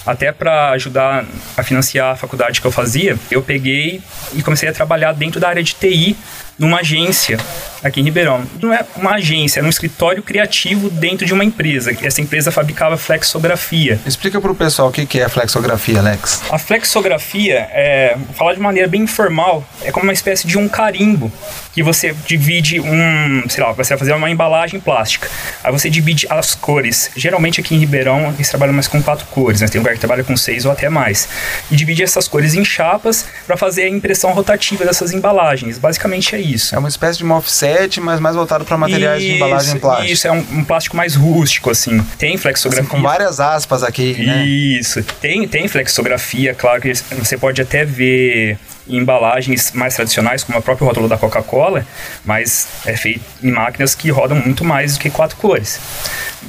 até 0.07 0.31
para 0.31 0.69
ajudar 0.71 1.25
a 1.57 1.63
financiar 1.63 2.13
a 2.13 2.15
faculdade 2.15 2.61
que 2.61 2.65
eu 2.65 2.71
fazia, 2.71 3.17
eu 3.29 3.43
peguei 3.43 4.01
e 4.33 4.41
comecei 4.41 4.69
a 4.69 4.73
trabalhar 4.73 5.11
dentro 5.11 5.39
da 5.39 5.49
área 5.49 5.61
de 5.61 5.75
TI 5.75 6.15
numa 6.57 6.79
agência 6.79 7.37
aqui 7.83 8.01
em 8.01 8.03
Ribeirão. 8.03 8.43
Não 8.61 8.73
é 8.73 8.83
uma 8.95 9.15
agência, 9.15 9.59
era 9.59 9.67
um 9.67 9.69
escritório 9.69 10.21
criativo 10.23 10.89
dentro 10.89 11.25
de 11.25 11.33
uma 11.33 11.43
empresa. 11.43 11.95
Essa 12.01 12.21
empresa 12.21 12.51
fabricava 12.51 12.97
flexografia. 12.97 13.99
Explica 14.05 14.41
para 14.41 14.51
o 14.51 14.55
pessoal 14.55 14.89
o 14.89 14.91
que 14.91 15.19
é 15.19 15.29
flexografia, 15.29 15.99
Alex. 15.99 16.41
A 16.49 16.57
flexografia, 16.57 17.67
é, 17.71 18.17
falar 18.33 18.53
de 18.53 18.59
maneira 18.59 18.87
bem 18.87 19.03
informal, 19.03 19.67
é 19.83 19.91
como 19.91 20.05
uma 20.05 20.13
espécie 20.13 20.47
de 20.47 20.57
um 20.57 20.67
carimbo 20.67 21.31
que 21.77 21.83
você 21.83 22.11
divide 22.25 22.79
um, 22.79 23.43
sei 23.47 23.63
lá, 23.63 23.71
você 23.71 23.89
vai 23.89 23.99
fazer 23.99 24.13
uma 24.13 24.31
embalagem 24.31 24.79
plástica. 24.79 25.29
Aí 25.63 25.71
você 25.71 25.91
divide 25.91 26.25
as 26.27 26.55
cores. 26.55 27.11
Geralmente 27.15 27.61
aqui 27.61 27.75
em 27.75 27.77
Ribeirão 27.77 28.33
eles 28.33 28.49
trabalham 28.49 28.73
mais 28.73 28.87
com 28.87 29.01
quatro 29.01 29.27
cores, 29.27 29.61
né? 29.61 29.67
Tem 29.67 29.79
lugar 29.79 29.93
que 29.93 29.99
trabalha 29.99 30.23
com 30.23 30.35
seis 30.35 30.65
ou 30.65 30.71
até 30.71 30.89
mais. 30.89 31.29
E 31.69 31.75
divide 31.75 32.01
essas 32.01 32.27
cores 32.27 32.55
em 32.55 32.65
chapas 32.65 33.25
para 33.45 33.55
fazer 33.55 33.83
a 33.83 33.89
impressão 33.89 34.31
rotativa 34.33 34.83
dessas 34.85 35.13
embalagens. 35.13 35.77
Basicamente 35.77 36.35
é 36.35 36.39
isso. 36.53 36.75
É 36.75 36.79
uma 36.79 36.89
espécie 36.89 37.17
de 37.17 37.23
uma 37.23 37.37
offset, 37.37 37.99
mas 37.99 38.19
mais 38.19 38.35
voltado 38.35 38.65
para 38.65 38.77
materiais 38.77 39.21
isso, 39.21 39.31
de 39.31 39.35
embalagem 39.35 39.79
plástica. 39.79 40.11
Isso, 40.11 40.27
é 40.27 40.31
um, 40.31 40.39
um, 40.39 40.63
plástico 40.63 40.95
mais 40.95 41.15
rústico, 41.15 41.69
assim. 41.69 41.99
Tem 42.17 42.37
flexografia. 42.37 42.83
Assim, 42.83 42.89
com 42.89 43.01
várias 43.01 43.39
aspas 43.39 43.83
aqui, 43.83 44.13
né? 44.23 44.45
Isso. 44.45 45.03
Tem, 45.21 45.47
tem 45.47 45.67
flexografia, 45.67 46.53
claro 46.53 46.81
que 46.81 46.93
você 46.93 47.37
pode 47.37 47.61
até 47.61 47.85
ver 47.85 48.57
em 48.89 48.97
embalagens 48.97 49.71
mais 49.73 49.95
tradicionais, 49.95 50.43
como 50.43 50.57
a 50.57 50.61
própria 50.61 50.87
rótulo 50.87 51.07
da 51.07 51.17
Coca-Cola, 51.17 51.85
mas 52.25 52.67
é 52.85 52.95
feito 52.95 53.21
em 53.43 53.51
máquinas 53.51 53.95
que 53.95 54.09
rodam 54.09 54.37
muito 54.37 54.63
mais 54.63 54.93
do 54.93 54.99
que 54.99 55.09
quatro 55.09 55.37
cores. 55.37 55.79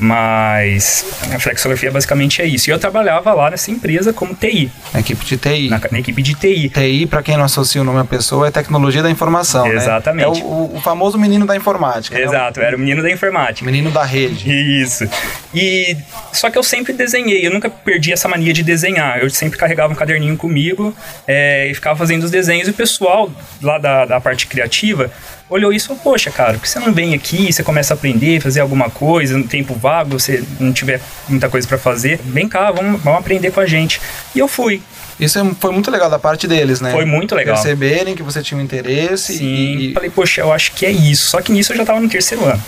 Mas 0.00 1.04
a 1.34 1.38
flexografia 1.38 1.90
basicamente 1.90 2.40
é 2.40 2.46
isso. 2.46 2.70
E 2.70 2.72
eu 2.72 2.78
trabalhava 2.78 3.32
lá 3.34 3.50
nessa 3.50 3.70
empresa 3.70 4.12
como 4.12 4.34
TI. 4.34 4.70
Na 4.92 5.00
equipe 5.00 5.24
de 5.24 5.36
TI. 5.36 5.68
Na, 5.68 5.80
na 5.90 5.98
equipe 5.98 6.22
de 6.22 6.34
TI. 6.34 6.68
TI, 6.68 7.06
para 7.06 7.22
quem 7.22 7.36
não 7.36 7.44
associa 7.44 7.80
o 7.80 7.84
nome 7.84 7.98
à 7.98 8.04
pessoa, 8.04 8.46
é 8.46 8.50
tecnologia 8.50 9.02
da 9.02 9.10
informação. 9.10 9.66
Né? 9.66 9.74
Exatamente. 9.74 10.40
Né? 10.40 10.40
É 10.40 10.44
o, 10.44 10.76
o, 10.76 10.80
famoso 10.80 11.18
menino 11.18 11.46
da 11.46 11.56
informática. 11.56 12.16
Né? 12.16 12.24
Exato, 12.24 12.60
né? 12.60 12.66
era 12.66 12.76
o 12.76 12.78
menino 12.78 13.02
da 13.02 13.10
informática. 13.10 13.64
Menino 13.66 13.90
da 13.90 14.04
rede. 14.04 14.48
Isso. 14.48 15.08
E 15.52 15.96
só 16.32 16.48
que 16.50 16.58
eu 16.58 16.62
sempre 16.62 16.92
desenhei, 16.92 17.44
eu 17.44 17.50
nunca 17.50 17.68
perdi 17.68 18.12
essa 18.12 18.28
mania 18.28 18.52
de 18.52 18.62
desenhar. 18.62 19.18
Eu 19.18 19.30
sempre 19.30 19.58
carregava 19.58 19.92
um 19.92 19.96
caderninho 19.96 20.36
comigo 20.36 20.94
é, 21.26 21.68
e 21.68 21.74
ficava 21.74 21.96
fazendo 21.96 22.27
os 22.28 22.30
desenhos. 22.30 22.68
E 22.68 22.70
o 22.70 22.74
pessoal 22.74 23.30
lá 23.60 23.78
da, 23.78 24.04
da 24.04 24.20
parte 24.20 24.46
criativa 24.46 25.10
olhou 25.48 25.72
isso 25.72 25.86
e 25.86 25.88
falou, 25.88 26.02
poxa, 26.02 26.30
cara, 26.30 26.54
por 26.54 26.62
que 26.62 26.68
você 26.68 26.78
não 26.78 26.92
vem 26.92 27.14
aqui, 27.14 27.52
você 27.52 27.62
começa 27.62 27.94
a 27.94 27.96
aprender, 27.96 28.40
fazer 28.40 28.60
alguma 28.60 28.90
coisa, 28.90 29.36
no 29.36 29.44
tempo 29.44 29.74
vago, 29.74 30.18
você 30.18 30.42
não 30.60 30.72
tiver 30.72 31.00
muita 31.28 31.48
coisa 31.48 31.66
para 31.66 31.78
fazer, 31.78 32.20
vem 32.24 32.48
cá, 32.48 32.70
vamos, 32.70 33.00
vamos 33.02 33.20
aprender 33.20 33.50
com 33.50 33.60
a 33.60 33.66
gente. 33.66 34.00
E 34.34 34.38
eu 34.38 34.48
fui. 34.48 34.82
Isso 35.18 35.38
é 35.38 35.44
foi 35.58 35.72
muito 35.72 35.90
legal 35.90 36.08
da 36.08 36.18
parte 36.18 36.46
deles, 36.46 36.80
né? 36.80 36.92
Foi 36.92 37.04
muito 37.04 37.34
legal. 37.34 37.56
Perceberem 37.56 38.14
que 38.14 38.22
você 38.22 38.40
tinha 38.40 38.58
um 38.58 38.62
interesse. 38.62 39.38
Sim. 39.38 39.78
E... 39.78 39.92
Falei, 39.92 40.10
poxa, 40.10 40.42
eu 40.42 40.52
acho 40.52 40.72
que 40.72 40.86
é 40.86 40.90
isso. 40.90 41.30
Só 41.30 41.40
que 41.40 41.50
nisso 41.50 41.72
eu 41.72 41.76
já 41.76 41.82
estava 41.82 41.98
no 41.98 42.08
terceiro 42.08 42.44
ano. 42.44 42.62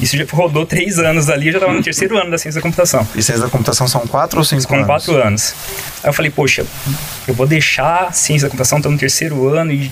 Isso 0.00 0.16
já 0.16 0.24
rodou 0.30 0.64
três 0.64 0.98
anos 1.00 1.28
ali, 1.28 1.48
eu 1.48 1.52
já 1.52 1.58
estava 1.58 1.76
no 1.76 1.82
terceiro 1.82 2.16
ano 2.16 2.30
da 2.30 2.38
ciência 2.38 2.60
da 2.60 2.62
computação. 2.62 3.06
E 3.16 3.22
ciência 3.22 3.44
da 3.44 3.50
computação 3.50 3.88
são 3.88 4.06
quatro 4.06 4.38
ou 4.38 4.44
cinco 4.44 4.66
Com 4.66 4.74
anos? 4.74 4.86
Com 4.86 4.92
quatro 4.92 5.16
anos. 5.16 5.54
Aí 6.04 6.08
eu 6.08 6.12
falei, 6.12 6.30
poxa, 6.30 6.64
eu 7.26 7.34
vou 7.34 7.46
deixar 7.46 8.14
ciência 8.14 8.46
da 8.46 8.50
computação, 8.50 8.78
estou 8.78 8.92
no 8.92 8.98
terceiro 8.98 9.48
ano 9.48 9.72
e 9.72 9.90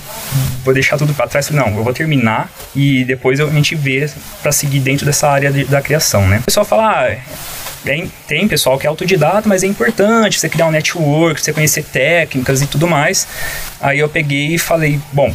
vou 0.63 0.73
deixar 0.73 0.97
tudo 0.97 1.13
para 1.13 1.27
trás. 1.27 1.49
Falei, 1.49 1.61
não, 1.61 1.77
eu 1.77 1.83
vou 1.83 1.93
terminar 1.93 2.26
e 2.75 3.03
depois 3.03 3.39
a 3.39 3.45
gente 3.47 3.75
vê 3.75 4.09
para 4.41 4.51
seguir 4.51 4.79
dentro 4.79 5.05
dessa 5.05 5.29
área 5.29 5.51
de, 5.51 5.65
da 5.65 5.81
criação, 5.81 6.27
né? 6.27 6.39
O 6.39 6.43
pessoal 6.43 6.65
fala, 6.65 6.91
ah, 6.91 7.15
tem, 7.83 8.11
tem 8.27 8.47
pessoal 8.47 8.77
que 8.77 8.85
é 8.85 8.89
autodidata, 8.89 9.47
mas 9.47 9.63
é 9.63 9.67
importante 9.67 10.39
você 10.39 10.49
criar 10.49 10.67
um 10.67 10.71
network, 10.71 11.41
você 11.41 11.53
conhecer 11.53 11.83
técnicas 11.83 12.61
e 12.61 12.67
tudo 12.67 12.87
mais. 12.87 13.27
Aí 13.79 13.99
eu 13.99 14.09
peguei 14.09 14.55
e 14.55 14.57
falei, 14.57 14.99
bom, 15.13 15.33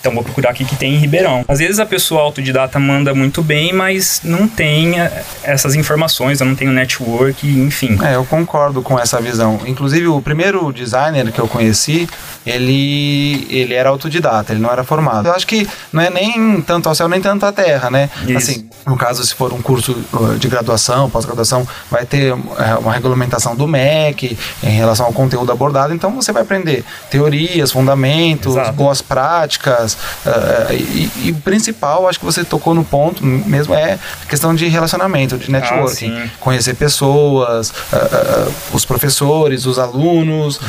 então 0.00 0.14
vou 0.14 0.22
procurar 0.22 0.50
aqui 0.50 0.64
que 0.64 0.76
tem 0.76 0.94
em 0.94 0.98
Ribeirão. 0.98 1.44
Às 1.48 1.58
vezes 1.58 1.78
a 1.78 1.86
pessoa 1.86 2.22
autodidata 2.22 2.78
manda 2.78 3.14
muito 3.14 3.42
bem, 3.42 3.72
mas 3.72 4.20
não 4.22 4.46
tem 4.46 5.00
eh, 5.00 5.22
essas 5.42 5.74
informações, 5.74 6.40
eu 6.40 6.46
não 6.46 6.54
tenho 6.54 6.72
network, 6.72 7.46
enfim. 7.46 7.98
É, 8.02 8.14
eu 8.14 8.24
concordo 8.24 8.80
com 8.82 8.98
essa 8.98 9.20
visão. 9.20 9.60
Inclusive 9.66 10.06
o 10.06 10.22
primeiro 10.22 10.72
designer 10.72 11.32
que 11.32 11.38
eu 11.38 11.48
conheci, 11.48 12.08
ele 12.46 13.46
ele 13.50 13.74
era 13.74 13.88
autodidata, 13.88 14.52
ele 14.52 14.60
não 14.60 14.70
era 14.70 14.84
formado. 14.84 15.26
Eu 15.26 15.34
acho 15.34 15.46
que 15.46 15.68
não 15.92 16.02
é 16.02 16.10
nem 16.10 16.60
tanto 16.62 16.88
ao 16.88 16.94
céu 16.94 17.08
nem 17.08 17.20
tanto 17.20 17.44
à 17.44 17.52
terra, 17.52 17.90
né? 17.90 18.08
Isso. 18.26 18.36
Assim, 18.36 18.68
no 18.86 18.96
caso 18.96 19.24
se 19.24 19.34
for 19.34 19.52
um 19.52 19.60
curso 19.60 19.96
uh, 20.12 20.38
de 20.38 20.48
graduação, 20.48 21.10
pós-graduação, 21.10 21.66
vai 21.90 22.06
ter 22.06 22.28
é, 22.32 22.74
uma 22.78 22.92
regulamentação 22.92 23.56
do 23.56 23.66
MEC 23.66 24.38
em 24.62 24.70
relação 24.70 25.06
ao 25.06 25.12
conteúdo 25.12 25.50
abordado, 25.50 25.92
então 25.92 26.14
você 26.14 26.32
vai 26.32 26.42
aprender 26.42 26.84
teorias, 27.10 27.72
fundamentos, 27.72 28.54
Exato. 28.54 28.72
boas 28.72 29.02
práticas 29.02 29.87
Uh, 29.94 30.72
e, 30.72 31.10
e, 31.24 31.30
o 31.30 31.36
principal, 31.36 32.08
acho 32.08 32.18
que 32.18 32.24
você 32.24 32.44
tocou 32.44 32.74
no 32.74 32.84
ponto 32.84 33.24
mesmo, 33.24 33.74
é 33.74 33.98
a 34.22 34.26
questão 34.26 34.54
de 34.54 34.66
relacionamento, 34.68 35.38
de 35.38 35.50
networking. 35.50 36.12
Ah, 36.16 36.28
conhecer 36.40 36.74
pessoas, 36.74 37.70
uh, 37.70 38.52
os 38.72 38.84
professores, 38.84 39.66
os 39.66 39.78
alunos, 39.78 40.60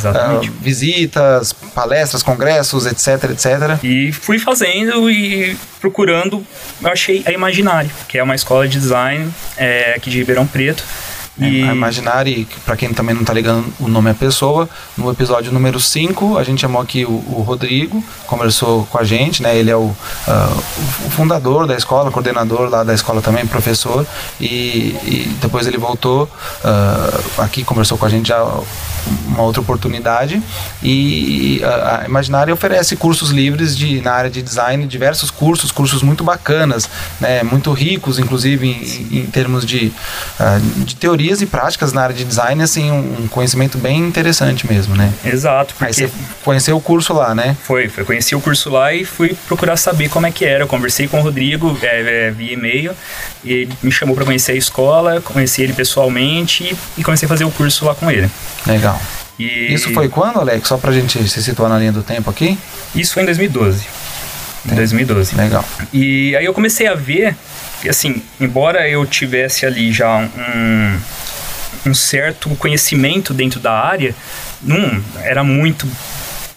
visitas, 0.61 1.53
palestras, 1.73 2.23
congressos, 2.23 2.85
etc, 2.85 3.31
etc. 3.31 3.83
E 3.83 4.11
fui 4.11 4.39
fazendo 4.39 5.09
e 5.09 5.57
procurando, 5.79 6.45
eu 6.81 6.89
achei 6.89 7.23
a 7.25 7.31
Imaginário, 7.31 7.89
que 8.07 8.17
é 8.17 8.23
uma 8.23 8.35
escola 8.35 8.67
de 8.67 8.77
design 8.79 9.31
é, 9.57 9.93
aqui 9.95 10.09
de 10.09 10.17
Ribeirão 10.19 10.45
Preto. 10.45 10.83
É, 11.39 11.49
e... 11.49 11.63
A 11.63 11.73
Imaginari, 11.73 12.47
para 12.65 12.75
quem 12.75 12.93
também 12.93 13.13
não 13.13 13.21
está 13.21 13.33
ligando 13.33 13.65
o 13.79 13.87
nome 13.87 14.09
à 14.09 14.13
pessoa, 14.13 14.69
no 14.97 15.09
episódio 15.09 15.51
número 15.51 15.79
5, 15.79 16.37
a 16.37 16.43
gente 16.43 16.61
chamou 16.61 16.81
aqui 16.81 17.05
o, 17.05 17.09
o, 17.09 17.43
Rodrigo, 17.45 18.03
conversou 18.27 18.85
com 18.85 18.97
a 18.97 19.03
gente, 19.03 19.41
né? 19.41 19.57
Ele 19.57 19.71
é 19.71 19.75
o, 19.75 19.81
uh, 19.81 20.63
o 21.05 21.09
fundador 21.09 21.65
da 21.65 21.75
escola, 21.75 22.11
coordenador 22.11 22.69
lá 22.69 22.83
da 22.83 22.93
escola 22.93 23.21
também, 23.21 23.45
professor, 23.45 24.05
e, 24.39 24.95
e 25.03 25.37
depois 25.41 25.67
ele 25.67 25.77
voltou 25.77 26.23
uh, 26.23 27.41
aqui, 27.41 27.63
conversou 27.63 27.97
com 27.97 28.05
a 28.05 28.09
gente 28.09 28.29
já 28.29 28.43
uma 29.27 29.41
outra 29.43 29.61
oportunidade 29.61 30.41
e 30.83 31.61
a, 31.63 32.01
a 32.01 32.05
Imaginária 32.05 32.53
oferece 32.53 32.95
cursos 32.95 33.29
livres 33.29 33.77
de, 33.77 34.01
na 34.01 34.11
área 34.11 34.29
de 34.29 34.41
design, 34.41 34.85
diversos 34.85 35.31
cursos, 35.31 35.71
cursos 35.71 36.01
muito 36.01 36.23
bacanas, 36.23 36.89
né, 37.19 37.43
muito 37.43 37.71
ricos, 37.71 38.19
inclusive 38.19 38.67
em, 38.67 39.19
em 39.19 39.25
termos 39.25 39.65
de, 39.65 39.91
uh, 40.39 40.83
de 40.83 40.95
teorias 40.95 41.41
e 41.41 41.45
práticas 41.45 41.93
na 41.93 42.01
área 42.01 42.15
de 42.15 42.23
design, 42.23 42.61
assim, 42.61 42.91
um, 42.91 43.23
um 43.23 43.27
conhecimento 43.27 43.77
bem 43.77 43.99
interessante 43.99 44.67
mesmo, 44.67 44.95
né? 44.95 45.13
Exato. 45.23 45.73
Porque... 45.75 45.85
Aí 45.85 45.93
você 45.93 46.09
conheceu 46.43 46.77
o 46.77 46.81
curso 46.81 47.13
lá, 47.13 47.35
né? 47.35 47.55
Foi, 47.63 47.87
foi, 47.87 48.03
conheci 48.03 48.35
o 48.35 48.41
curso 48.41 48.69
lá 48.69 48.93
e 48.93 49.05
fui 49.05 49.35
procurar 49.47 49.77
saber 49.77 50.09
como 50.09 50.25
é 50.25 50.31
que 50.31 50.45
era. 50.45 50.63
Eu 50.63 50.67
conversei 50.67 51.07
com 51.07 51.19
o 51.19 51.23
Rodrigo 51.23 51.77
é, 51.81 52.27
é, 52.27 52.31
via 52.31 52.53
e-mail 52.53 52.93
e 53.43 53.51
ele 53.51 53.73
me 53.81 53.91
chamou 53.91 54.15
para 54.15 54.25
conhecer 54.25 54.53
a 54.53 54.55
escola, 54.55 55.21
conheci 55.21 55.61
ele 55.61 55.73
pessoalmente 55.73 56.63
e, 56.63 57.01
e 57.01 57.03
comecei 57.03 57.25
a 57.25 57.29
fazer 57.29 57.43
o 57.43 57.51
curso 57.51 57.85
lá 57.85 57.95
com 57.95 58.09
ele. 58.09 58.29
Legal. 58.65 58.88
E... 59.37 59.73
Isso 59.73 59.93
foi 59.93 60.09
quando, 60.09 60.39
Alex? 60.39 60.67
Só 60.67 60.77
pra 60.77 60.91
gente 60.91 61.27
se 61.27 61.43
situar 61.43 61.69
na 61.69 61.79
linha 61.79 61.91
do 61.91 62.03
tempo 62.03 62.29
aqui? 62.29 62.57
Isso 62.93 63.13
foi 63.13 63.23
em 63.23 63.25
2012. 63.25 63.85
Em 64.69 64.75
2012. 64.75 65.35
Legal. 65.35 65.65
E 65.93 66.35
aí 66.35 66.45
eu 66.45 66.53
comecei 66.53 66.87
a 66.87 66.95
ver 66.95 67.35
que, 67.81 67.89
assim, 67.89 68.21
embora 68.39 68.87
eu 68.89 69.05
tivesse 69.05 69.65
ali 69.65 69.91
já 69.91 70.17
um, 70.17 70.99
um 71.85 71.93
certo 71.93 72.49
conhecimento 72.55 73.33
dentro 73.33 73.59
da 73.59 73.71
área, 73.71 74.13
não, 74.61 75.01
era 75.21 75.43
muito. 75.43 75.87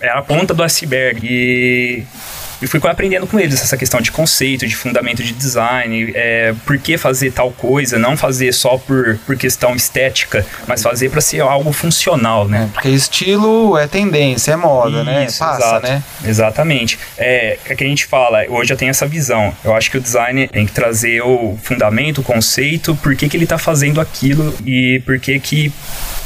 Era 0.01 0.19
a 0.19 0.23
ponta 0.23 0.53
do 0.53 0.63
iceberg. 0.63 1.21
E 1.25 2.05
e 2.63 2.67
fui 2.67 2.81
aprendendo 2.89 3.27
com 3.27 3.39
eles 3.39 3.61
essa 3.61 3.77
questão 3.77 4.01
de 4.01 4.13
conceito, 4.13 4.67
de 4.67 4.77
fundamento 4.77 5.23
de 5.23 5.33
design, 5.33 6.13
é, 6.15 6.55
por 6.65 6.79
que 6.79 6.97
fazer 6.97 7.33
tal 7.33 7.51
coisa, 7.51 7.99
não 7.99 8.17
fazer 8.17 8.53
só 8.53 8.79
por, 8.79 9.19
por 9.27 9.37
questão 9.37 9.75
estética, 9.75 10.47
mas 10.67 10.83
fazer 10.83 11.11
para 11.11 11.21
ser 11.21 11.41
algo 11.41 11.73
funcional, 11.73 12.47
né? 12.47 12.69
É, 12.71 12.73
porque 12.73 12.89
estilo 12.89 13.77
é 13.77 13.87
tendência, 13.87 14.53
é 14.53 14.57
moda, 14.57 15.03
né? 15.03 15.27
Isso, 15.27 15.43
né? 15.43 15.51
Passa, 15.51 15.67
exato, 15.67 15.87
né? 15.87 16.03
Exatamente. 16.25 16.99
É, 17.19 17.59
é 17.67 17.75
que 17.75 17.85
a 17.85 17.87
gente 17.87 18.07
fala, 18.07 18.45
hoje 18.49 18.73
eu 18.73 18.77
tenho 18.77 18.91
essa 18.91 19.07
visão. 19.07 19.53
Eu 19.65 19.75
acho 19.75 19.91
que 19.91 19.99
o 19.99 20.01
design 20.01 20.47
tem 20.49 20.67
que 20.67 20.73
trazer 20.73 21.23
o 21.23 21.59
fundamento, 21.63 22.21
o 22.21 22.25
conceito, 22.25 22.95
por 22.97 23.17
que, 23.17 23.29
que 23.29 23.37
ele 23.37 23.45
está 23.45 23.59
fazendo 23.59 24.01
aquilo 24.01 24.55
e 24.65 25.03
por 25.05 25.19
que 25.19 25.39
que 25.41 25.73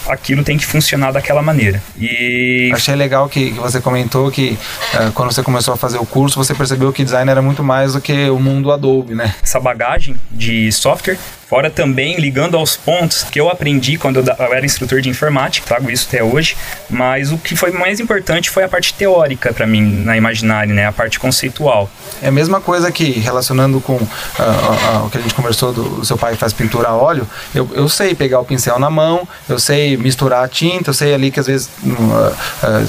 aquilo 0.09 0.43
tem 0.45 0.57
que 0.57 0.65
funcionar 0.65 1.13
daquela 1.13 1.43
maneira. 1.43 1.83
E 1.99 2.71
achei 2.73 2.95
legal 2.95 3.29
que, 3.29 3.53
que 3.53 3.59
você 3.59 3.81
comentou 3.81 4.31
que 4.31 4.59
uh, 4.95 5.13
quando 5.13 5.33
você 5.33 5.43
começou 5.43 5.75
a 5.75 5.77
fazer 5.77 5.99
o 5.99 6.07
curso, 6.07 6.26
você 6.35 6.55
percebeu 6.55 6.93
que 6.93 7.05
design 7.05 7.31
era 7.31 7.41
muito 7.41 7.63
mais 7.63 7.93
do 7.93 8.01
que 8.01 8.29
o 8.31 8.39
mundo 8.39 8.73
Adobe, 8.73 9.15
né? 9.15 9.35
Essa 9.43 9.61
bagagem 9.61 10.17
de 10.31 10.73
software 10.73 11.19
Fora 11.49 11.71
também 11.71 12.17
ligando 12.17 12.57
aos 12.57 12.77
pontos 12.77 13.23
que 13.23 13.39
eu 13.39 13.49
aprendi 13.49 13.97
quando 13.97 14.17
eu 14.19 14.53
era 14.53 14.67
instrutor 14.67 15.01
de 15.01 15.09
informática, 15.09 15.65
trago 15.65 15.89
isso 15.89 16.07
até 16.09 16.23
hoje, 16.23 16.57
mas 16.91 17.31
o 17.31 17.39
que 17.39 17.55
foi 17.55 17.71
mais 17.71 18.01
importante 18.01 18.51
foi 18.51 18.65
a 18.65 18.69
parte 18.69 18.93
teórica 18.93 19.53
para 19.53 19.65
mim 19.65 20.03
na 20.05 20.17
Imaginário, 20.17 20.75
né, 20.75 20.87
a 20.87 20.93
parte 20.93 21.21
conceitual. 21.21 21.89
É 22.21 22.29
a 22.29 22.33
mesma 22.33 22.61
coisa 22.61 22.91
que 22.91 23.13
relacionando 23.21 23.81
com 23.81 23.93
uh, 23.93 23.99
uh, 23.99 25.03
uh, 25.03 25.07
o 25.07 25.11
que 25.11 25.19
a 25.19 25.21
gente 25.21 25.35
conversou 25.35 25.73
do 25.73 26.05
seu 26.05 26.19
pai 26.19 26.33
que 26.33 26.39
faz 26.39 26.53
pintura 26.53 26.89
a 26.89 26.97
óleo, 26.97 27.29
eu, 27.55 27.71
eu 27.75 27.89
sei 27.89 28.13
pegar 28.15 28.41
o 28.41 28.45
pincel 28.45 28.81
na 28.81 28.91
mão, 28.91 29.27
eu 29.49 29.61
sei 29.61 29.97
misturar 29.97 30.45
a 30.45 30.49
tinta, 30.49 30.91
eu 30.91 30.95
sei 30.95 31.15
ali 31.15 31.31
que 31.31 31.39
às 31.39 31.47
vezes 31.47 31.71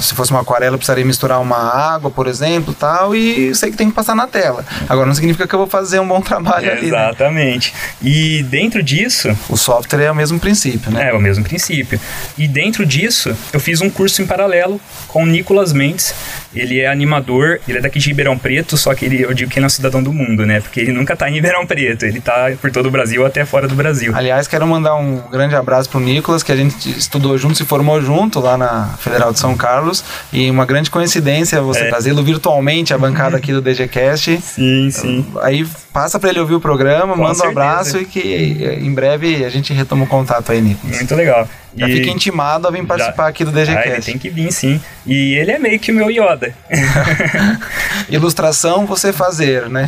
se 0.02 0.16
fosse 0.16 0.32
uma 0.32 0.42
aquarela 0.42 0.74
eu 0.74 0.80
precisaria 0.80 1.06
misturar 1.06 1.40
uma 1.40 1.58
água, 1.58 2.10
por 2.10 2.26
exemplo, 2.26 2.74
tal, 2.74 3.16
e 3.16 3.54
sei 3.54 3.70
que 3.70 3.78
tem 3.78 3.90
que 3.90 3.96
passar 3.96 4.16
na 4.16 4.26
tela. 4.26 4.66
Agora 4.90 5.06
não 5.06 5.14
significa 5.14 5.48
que 5.48 5.54
eu 5.54 5.60
vou 5.60 5.68
fazer 5.68 6.00
um 6.00 6.08
bom 6.08 6.22
trabalho 6.22 6.72
ali. 6.72 6.82
Né? 6.82 6.88
Exatamente. 6.88 7.74
Né? 7.74 8.10
E 8.10 8.47
dentro 8.48 8.82
disso. 8.82 9.38
O 9.50 9.58
software 9.58 10.04
é 10.04 10.12
o 10.12 10.16
mesmo 10.16 10.40
princípio, 10.40 10.92
né? 10.92 11.10
É, 11.10 11.14
o 11.14 11.20
mesmo 11.20 11.44
princípio. 11.44 12.00
E 12.38 12.48
dentro 12.48 12.86
disso, 12.86 13.36
eu 13.54 13.60
fiz 13.60 13.82
um 13.82 13.90
curso 13.90 14.22
em 14.22 14.26
paralelo 14.26 14.80
com 15.08 15.24
o 15.24 15.26
Nicolas 15.26 15.74
Mendes. 15.74 16.14
Ele 16.56 16.80
é 16.80 16.88
animador, 16.88 17.60
ele 17.68 17.78
é 17.78 17.82
daqui 17.82 18.00
de 18.00 18.08
Ribeirão 18.08 18.38
Preto, 18.38 18.78
só 18.78 18.96
que 18.96 19.06
ele, 19.06 19.22
eu 19.22 19.34
digo 19.34 19.52
que 19.52 19.60
ele 19.60 19.66
é 19.66 19.68
um 19.68 19.70
cidadão 19.70 20.02
do 20.02 20.12
mundo, 20.12 20.46
né? 20.46 20.60
Porque 20.60 20.80
ele 20.80 20.92
nunca 20.92 21.16
tá 21.16 21.30
em 21.30 21.34
Ribeirão 21.34 21.66
Preto, 21.66 22.06
ele 22.06 22.20
tá 22.20 22.52
por 22.60 22.72
todo 22.72 22.88
o 22.88 22.92
Brasil, 22.92 23.26
até 23.26 23.46
fora 23.46 23.68
do 23.68 23.76
Brasil. 23.76 24.14
Aliás, 24.16 24.48
quero 24.48 24.66
mandar 24.66 24.96
um 24.96 25.22
grande 25.30 25.56
abraço 25.56 25.90
pro 25.90 26.00
Nicolas, 26.00 26.42
que 26.42 26.52
a 26.52 26.56
gente 26.56 26.90
estudou 26.90 27.38
junto, 27.38 27.56
se 27.56 27.66
formou 27.66 28.02
junto 28.02 28.40
lá 28.40 28.58
na 28.58 28.96
Federal 29.00 29.32
de 29.32 29.40
São 29.40 29.56
Carlos. 29.56 30.04
E 30.32 30.50
uma 30.50 30.66
grande 30.66 30.90
coincidência 30.90 31.62
você 31.62 31.82
é. 31.82 31.90
trazê-lo 31.90 32.24
virtualmente 32.24 32.94
à 32.94 32.98
bancada 32.98 33.38
aqui 33.38 33.52
do 33.54 33.62
DGCast. 33.62 34.40
Sim, 34.42 34.90
sim. 34.92 35.26
Aí 35.42 35.66
passa 35.94 36.20
para 36.20 36.30
ele 36.30 36.40
ouvir 36.40 36.56
o 36.56 36.62
programa, 36.62 37.16
Com 37.16 37.22
manda 37.24 37.36
certeza. 37.36 37.48
um 37.48 37.52
abraço 37.52 37.98
e 37.98 38.06
que 38.06 38.20
em 38.38 38.94
breve 38.94 39.44
a 39.44 39.50
gente 39.50 39.74
retoma 39.74 40.06
o 40.06 40.08
contato 40.08 40.52
aí, 40.52 40.62
Nicolas. 40.62 40.98
Muito 40.98 41.16
legal. 41.16 41.48
Já 41.76 41.88
e 41.88 41.94
fica 41.94 42.10
intimado 42.10 42.68
a 42.68 42.72
vir 42.72 42.84
participar 42.86 43.24
já... 43.24 43.30
aqui 43.30 43.46
do 43.46 43.52
DGCast. 43.52 43.90
Ah, 43.90 43.94
ele 43.94 44.02
tem 44.02 44.18
que 44.18 44.30
vir, 44.30 44.52
sim. 44.52 44.82
E 45.06 45.36
ele 45.36 45.52
é 45.52 45.60
meio 45.60 45.80
que 45.80 45.92
o 45.92 45.96
meu 45.96 46.10
Yoda. 46.10 46.54
Ilustração 48.10 48.86
você 48.86 49.14
fazer, 49.14 49.70
né? 49.70 49.88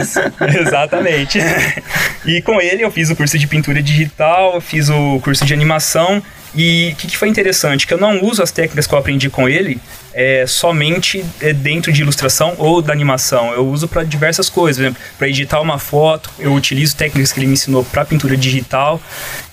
Isso, 0.00 0.20
exatamente. 0.60 1.38
e 2.24 2.40
com 2.40 2.60
ele 2.60 2.82
eu 2.82 2.90
fiz 2.90 3.10
o 3.10 3.16
curso 3.16 3.36
de 3.36 3.46
pintura 3.48 3.82
digital, 3.82 4.60
fiz 4.60 4.88
o 4.88 5.20
curso 5.20 5.44
de 5.44 5.52
animação. 5.52 6.22
E 6.54 6.92
o 6.92 6.96
que, 6.96 7.08
que, 7.08 7.16
foi 7.16 7.28
interessante? 7.28 7.84
Que 7.84 7.94
eu 7.94 7.98
não 7.98 8.22
uso 8.22 8.40
as 8.40 8.52
técnicas 8.52 8.86
que 8.86 8.94
eu 8.94 8.98
aprendi 8.98 9.28
com 9.28 9.48
ele 9.48 9.80
é, 10.14 10.46
somente 10.46 11.24
é, 11.40 11.52
dentro 11.52 11.92
de 11.92 12.00
ilustração 12.02 12.54
ou 12.58 12.80
da 12.80 12.92
animação. 12.92 13.52
Eu 13.52 13.66
uso 13.66 13.88
para 13.88 14.04
diversas 14.04 14.48
coisas. 14.48 14.94
Para 15.18 15.28
editar 15.28 15.60
uma 15.60 15.78
foto, 15.78 16.30
eu 16.38 16.52
utilizo 16.54 16.96
técnicas 16.96 17.32
que 17.32 17.40
ele 17.40 17.46
me 17.46 17.54
ensinou 17.54 17.84
para 17.84 18.04
pintura 18.04 18.36
digital. 18.36 19.00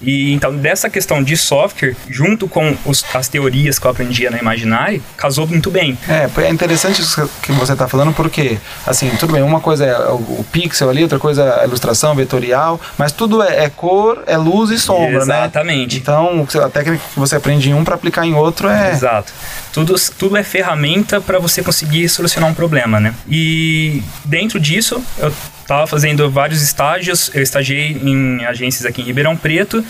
E 0.01 0.31
então, 0.33 0.55
dessa 0.55 0.89
questão 0.89 1.23
de 1.23 1.35
software, 1.35 1.95
junto 2.09 2.47
com 2.47 2.75
os, 2.85 3.03
as 3.13 3.27
teorias 3.27 3.79
que 3.79 3.85
eu 3.85 3.91
aprendia 3.91 4.29
na 4.29 4.37
Imaginary, 4.37 5.01
casou 5.17 5.47
muito 5.47 5.69
bem. 5.69 5.97
É, 6.07 6.29
é 6.43 6.49
interessante 6.49 7.01
isso 7.01 7.29
que 7.41 7.51
você 7.51 7.73
está 7.73 7.87
falando, 7.87 8.13
porque, 8.13 8.57
assim, 8.85 9.09
tudo 9.19 9.33
bem, 9.33 9.41
uma 9.41 9.59
coisa 9.59 9.85
é 9.85 9.97
o, 10.09 10.15
o, 10.15 10.45
pixel 10.51 10.89
ali, 10.89 11.03
outra 11.03 11.19
coisa 11.19 11.43
é 11.43 11.61
a 11.61 11.65
ilustração 11.65 12.15
vetorial, 12.15 12.79
mas 12.97 13.11
tudo 13.11 13.41
é, 13.41 13.65
é 13.65 13.69
cor, 13.69 14.23
é 14.27 14.37
luz 14.37 14.69
e 14.69 14.79
sombra, 14.79 15.25
né? 15.25 15.41
Exatamente. 15.41 15.95
Né? 15.95 16.01
Então, 16.01 16.47
a 16.63 16.69
técnica 16.69 17.03
que 17.13 17.19
você 17.19 17.35
aprende 17.35 17.69
em 17.69 17.73
um 17.73 17.83
para 17.83 17.95
aplicar 17.95 18.25
em 18.25 18.33
outro 18.33 18.67
é. 18.67 18.91
Exato. 18.91 19.33
Tudo, 19.71 19.95
tudo 20.17 20.37
é 20.37 20.43
ferramenta 20.51 21.21
para 21.21 21.39
você 21.39 21.63
conseguir 21.63 22.09
solucionar 22.09 22.49
um 22.49 22.53
problema, 22.53 22.99
né? 22.99 23.15
E 23.29 24.03
dentro 24.25 24.59
disso, 24.59 25.01
eu 25.17 25.33
estava 25.61 25.87
fazendo 25.87 26.29
vários 26.29 26.61
estágios. 26.61 27.31
Eu 27.33 27.41
estagiei 27.41 27.97
em 28.03 28.43
agências 28.45 28.85
aqui 28.85 29.01
em 29.01 29.05
Ribeirão 29.05 29.37
Preto 29.37 29.83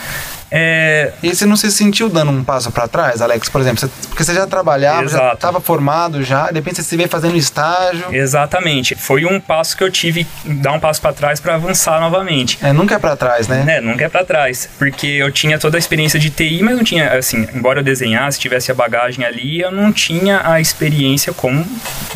é... 0.51 1.13
E 1.24 1.34
você 1.34 1.46
não 1.46 1.55
se 1.55 1.72
sentiu 1.72 2.10
dando 2.10 2.31
um 2.31 2.43
passo 2.43 2.72
para 2.72 2.88
trás, 2.88 3.22
Alex? 3.22 3.48
Por 3.48 3.62
exemplo, 3.62 3.79
você, 3.79 3.88
porque 4.10 4.24
você 4.24 4.34
já 4.34 4.46
trabalhava, 4.46 5.03
Exato. 5.03 5.25
já 5.25 5.34
estava 5.34 5.62
formado 5.62 6.24
já, 6.24 6.48
de 6.48 6.55
repente 6.55 6.75
você 6.75 6.84
se 6.84 6.98
vê 6.98 7.08
fazendo 7.08 7.38
estágio. 7.38 8.13
Exatamente. 8.13 8.96
Foi 8.96 9.25
um 9.25 9.39
passo 9.39 9.77
que 9.77 9.84
eu 9.84 9.89
tive 9.89 10.27
dar 10.43 10.74
um 10.74 10.79
passo 10.79 11.01
para 11.01 11.13
trás 11.13 11.39
para 11.39 11.55
avançar 11.55 12.01
novamente. 12.01 12.60
É, 12.62 12.74
nunca 12.74 12.96
é 12.96 13.00
para 13.00 13.15
trás, 13.15 13.48
né? 13.48 13.63
É, 13.77 13.81
nunca 13.81 14.03
é 14.03 14.10
para 14.10 14.25
trás, 14.25 14.67
porque 14.77 15.08
eu 15.08 15.31
tinha 15.31 15.58
toda 15.58 15.77
a 15.77 15.79
experiência 15.79 16.20
de 16.20 16.29
TI, 16.29 16.62
mas 16.62 16.75
não 16.75 16.84
tinha, 16.84 17.13
assim, 17.13 17.48
embora 17.53 17.79
eu 17.79 17.84
desenhasse, 17.84 18.38
tivesse 18.38 18.72
a 18.72 18.75
bagagem 18.75 19.24
ali, 19.24 19.62
eu 19.62 19.72
não 19.72 19.93
tinha 19.93 20.41
a 20.43 20.60
experiência 20.60 21.31
como 21.31 21.65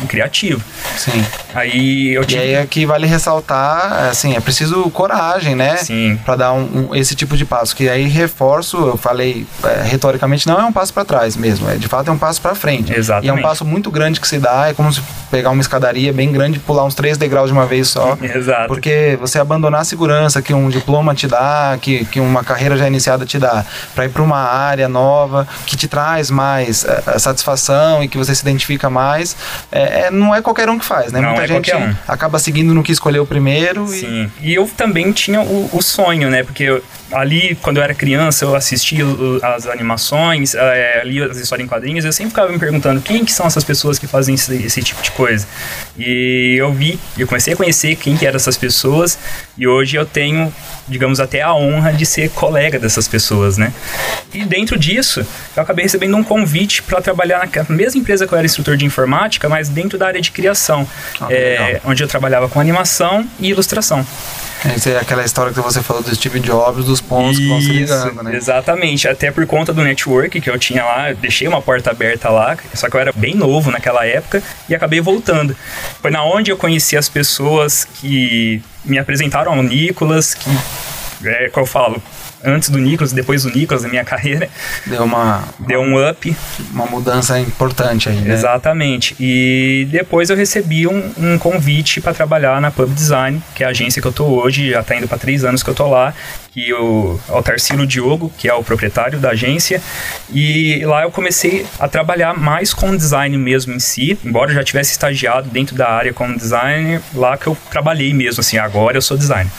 um 0.02 0.06
criativo. 0.06 0.62
Sim. 0.96 1.24
Aí 1.54 2.12
eu 2.12 2.24
tive... 2.24 2.42
E 2.42 2.44
aí 2.44 2.56
aqui 2.56 2.84
vale 2.84 3.06
ressaltar, 3.06 4.10
assim, 4.10 4.36
é 4.36 4.40
preciso 4.40 4.90
coragem, 4.90 5.54
né? 5.54 5.76
Sim. 5.78 6.18
Para 6.24 6.36
dar 6.36 6.52
um, 6.52 6.90
um, 6.90 6.94
esse 6.94 7.14
tipo 7.14 7.36
de 7.36 7.44
passo, 7.44 7.74
que 7.74 7.88
aí 7.88 8.06
reforço, 8.26 8.76
eu 8.76 8.96
falei 8.96 9.46
é, 9.64 9.82
retoricamente, 9.82 10.46
não 10.46 10.60
é 10.60 10.64
um 10.64 10.72
passo 10.72 10.92
para 10.92 11.04
trás 11.04 11.36
mesmo, 11.36 11.68
é 11.70 11.76
de 11.76 11.88
fato 11.88 12.08
é 12.08 12.12
um 12.12 12.18
passo 12.18 12.40
para 12.40 12.54
frente. 12.54 12.92
Exatamente. 12.92 13.26
E 13.26 13.30
é 13.30 13.32
um 13.32 13.42
passo 13.42 13.64
muito 13.64 13.90
grande 13.90 14.20
que 14.20 14.28
se 14.28 14.38
dá, 14.38 14.68
é 14.68 14.74
como 14.74 14.92
se 14.92 15.00
pegar 15.30 15.50
uma 15.50 15.60
escadaria 15.60 16.12
bem 16.12 16.30
grande 16.32 16.58
e 16.58 16.60
pular 16.60 16.84
uns 16.84 16.94
três 16.94 17.16
degraus 17.16 17.48
de 17.48 17.52
uma 17.52 17.66
vez 17.66 17.88
só. 17.88 18.16
Exato. 18.22 18.68
Porque 18.68 19.16
você 19.20 19.38
abandonar 19.38 19.80
a 19.80 19.84
segurança 19.84 20.42
que 20.42 20.52
um 20.52 20.68
diploma 20.68 21.14
te 21.14 21.26
dá, 21.26 21.78
que, 21.80 22.04
que 22.06 22.20
uma 22.20 22.44
carreira 22.44 22.76
já 22.76 22.86
iniciada 22.86 23.24
te 23.24 23.38
dá, 23.38 23.64
para 23.94 24.06
ir 24.06 24.08
para 24.08 24.22
uma 24.22 24.38
área 24.38 24.88
nova 24.88 25.46
que 25.66 25.76
te 25.76 25.88
traz 25.88 26.30
mais 26.30 26.84
é, 26.84 27.18
satisfação 27.18 28.02
e 28.02 28.08
que 28.08 28.18
você 28.18 28.34
se 28.34 28.42
identifica 28.42 28.90
mais, 28.90 29.36
é, 29.70 30.06
é, 30.06 30.10
não 30.10 30.34
é 30.34 30.42
qualquer 30.42 30.68
um 30.68 30.78
que 30.78 30.84
faz, 30.84 31.12
né? 31.12 31.20
Não 31.20 31.30
Muita 31.30 31.44
é 31.44 31.48
gente 31.48 31.74
um. 31.74 31.94
acaba 32.06 32.38
seguindo 32.38 32.74
no 32.74 32.82
que 32.82 32.92
escolheu 32.92 33.26
primeiro. 33.26 33.86
Sim. 33.86 34.30
E... 34.40 34.50
e 34.50 34.54
eu 34.54 34.68
também 34.76 35.12
tinha 35.12 35.40
o, 35.40 35.70
o 35.72 35.82
sonho, 35.82 36.30
né? 36.30 36.42
Porque 36.42 36.64
eu, 36.64 36.82
ali, 37.12 37.56
quando 37.62 37.78
eu 37.78 37.82
era 37.82 37.94
criança, 37.94 38.15
eu 38.16 38.54
assistia 38.54 39.04
as 39.42 39.66
animações, 39.66 40.54
é, 40.54 41.02
lia 41.04 41.26
as 41.26 41.36
histórias 41.36 41.64
em 41.64 41.68
quadrinhos, 41.68 42.04
eu 42.04 42.12
sempre 42.12 42.30
ficava 42.30 42.50
me 42.50 42.58
perguntando 42.58 43.00
quem 43.00 43.24
que 43.24 43.32
são 43.32 43.46
essas 43.46 43.64
pessoas 43.64 43.98
que 43.98 44.06
fazem 44.06 44.34
esse, 44.34 44.54
esse, 44.54 44.82
tipo 44.82 45.02
de 45.02 45.10
coisa. 45.12 45.46
E 45.96 46.56
eu 46.58 46.72
vi, 46.72 46.98
eu 47.16 47.26
comecei 47.26 47.54
a 47.54 47.56
conhecer 47.56 47.96
quem 47.96 48.16
que 48.16 48.26
eram 48.26 48.36
essas 48.36 48.56
pessoas, 48.56 49.18
e 49.56 49.66
hoje 49.66 49.96
eu 49.96 50.04
tenho, 50.04 50.52
digamos, 50.88 51.20
até 51.20 51.42
a 51.42 51.54
honra 51.54 51.92
de 51.92 52.06
ser 52.06 52.30
colega 52.30 52.78
dessas 52.78 53.08
pessoas, 53.08 53.58
né? 53.58 53.72
E 54.32 54.44
dentro 54.44 54.78
disso, 54.78 55.26
eu 55.56 55.62
acabei 55.62 55.84
recebendo 55.84 56.16
um 56.16 56.22
convite 56.22 56.82
para 56.82 57.00
trabalhar 57.00 57.48
na 57.68 57.76
mesma 57.76 58.00
empresa 58.00 58.26
que 58.26 58.32
eu 58.32 58.38
era 58.38 58.46
instrutor 58.46 58.76
de 58.76 58.84
informática, 58.84 59.48
mas 59.48 59.68
dentro 59.68 59.98
da 59.98 60.06
área 60.06 60.20
de 60.20 60.30
criação, 60.30 60.86
ah, 61.20 61.26
é, 61.30 61.80
onde 61.84 62.02
eu 62.02 62.08
trabalhava 62.08 62.48
com 62.48 62.60
animação 62.60 63.26
e 63.40 63.48
ilustração. 63.48 64.06
Essa 64.64 64.90
é 64.90 64.98
aquela 64.98 65.24
história 65.24 65.52
que 65.52 65.60
você 65.60 65.82
falou 65.82 66.02
do 66.02 66.14
Steve 66.14 66.40
Jobs, 66.40 66.84
dos 66.84 67.00
pontos 67.00 67.38
Isso, 67.38 67.42
que 67.42 67.48
vão 67.48 67.60
se 67.60 67.68
ligando, 67.68 68.22
né? 68.22 68.36
Exatamente, 68.36 69.06
até 69.06 69.30
por 69.30 69.46
conta 69.46 69.72
do 69.72 69.82
network 69.82 70.40
que 70.40 70.50
eu 70.50 70.58
tinha 70.58 70.84
lá, 70.84 71.10
eu 71.10 71.16
deixei 71.16 71.46
uma 71.46 71.60
porta 71.60 71.90
aberta 71.90 72.28
lá, 72.30 72.56
só 72.74 72.88
que 72.88 72.96
eu 72.96 73.00
era 73.00 73.12
bem 73.12 73.34
novo 73.34 73.70
naquela 73.70 74.06
época 74.06 74.42
e 74.68 74.74
acabei 74.74 75.00
voltando. 75.00 75.56
Foi 76.00 76.10
na 76.10 76.24
onde 76.24 76.50
eu 76.50 76.56
conheci 76.56 76.96
as 76.96 77.08
pessoas 77.08 77.84
que 77.84 78.62
me 78.86 78.98
apresentaram 78.98 79.52
ao 79.52 79.62
Nicolas, 79.62 80.34
que 80.34 80.50
é, 81.24 81.48
que 81.48 81.58
eu 81.58 81.66
falo, 81.66 82.00
antes 82.44 82.68
do 82.68 82.78
Nicolas, 82.78 83.12
depois 83.12 83.42
do 83.42 83.50
Nicolas 83.50 83.82
na 83.82 83.88
minha 83.88 84.04
carreira. 84.04 84.48
Deu 84.86 85.04
uma. 85.04 85.44
Deu 85.58 85.80
um 85.80 86.08
up. 86.08 86.36
Uma 86.72 86.86
mudança 86.86 87.38
importante 87.38 88.08
aí, 88.08 88.16
né? 88.16 88.34
Exatamente. 88.34 89.16
E 89.18 89.86
depois 89.90 90.30
eu 90.30 90.36
recebi 90.36 90.86
um, 90.86 91.12
um 91.18 91.38
convite 91.38 92.00
para 92.00 92.12
trabalhar 92.12 92.60
na 92.60 92.70
Pub 92.70 92.92
Design, 92.92 93.42
que 93.54 93.62
é 93.62 93.66
a 93.66 93.70
agência 93.70 94.00
que 94.00 94.08
eu 94.08 94.12
tô 94.12 94.24
hoje, 94.24 94.70
já 94.70 94.82
tá 94.82 94.96
indo 94.96 95.08
para 95.08 95.18
três 95.18 95.44
anos 95.44 95.62
que 95.62 95.70
eu 95.70 95.74
tô 95.74 95.88
lá. 95.88 96.14
Que 96.56 96.72
o, 96.72 97.20
o 97.28 97.42
Tarsilo 97.42 97.86
Diogo, 97.86 98.32
que 98.38 98.48
é 98.48 98.54
o 98.54 98.64
proprietário 98.64 99.18
da 99.18 99.32
agência, 99.32 99.82
e 100.32 100.82
lá 100.86 101.02
eu 101.02 101.10
comecei 101.10 101.66
a 101.78 101.86
trabalhar 101.86 102.32
mais 102.32 102.72
com 102.72 102.96
design 102.96 103.36
mesmo 103.36 103.74
em 103.74 103.78
si, 103.78 104.18
embora 104.24 104.50
eu 104.50 104.54
já 104.54 104.64
tivesse 104.64 104.92
estagiado 104.92 105.50
dentro 105.50 105.76
da 105.76 105.86
área 105.86 106.14
como 106.14 106.34
designer, 106.34 107.02
lá 107.14 107.36
que 107.36 107.46
eu 107.46 107.54
trabalhei 107.70 108.14
mesmo, 108.14 108.40
assim, 108.40 108.56
agora 108.56 108.96
eu 108.96 109.02
sou 109.02 109.18
designer. 109.18 109.52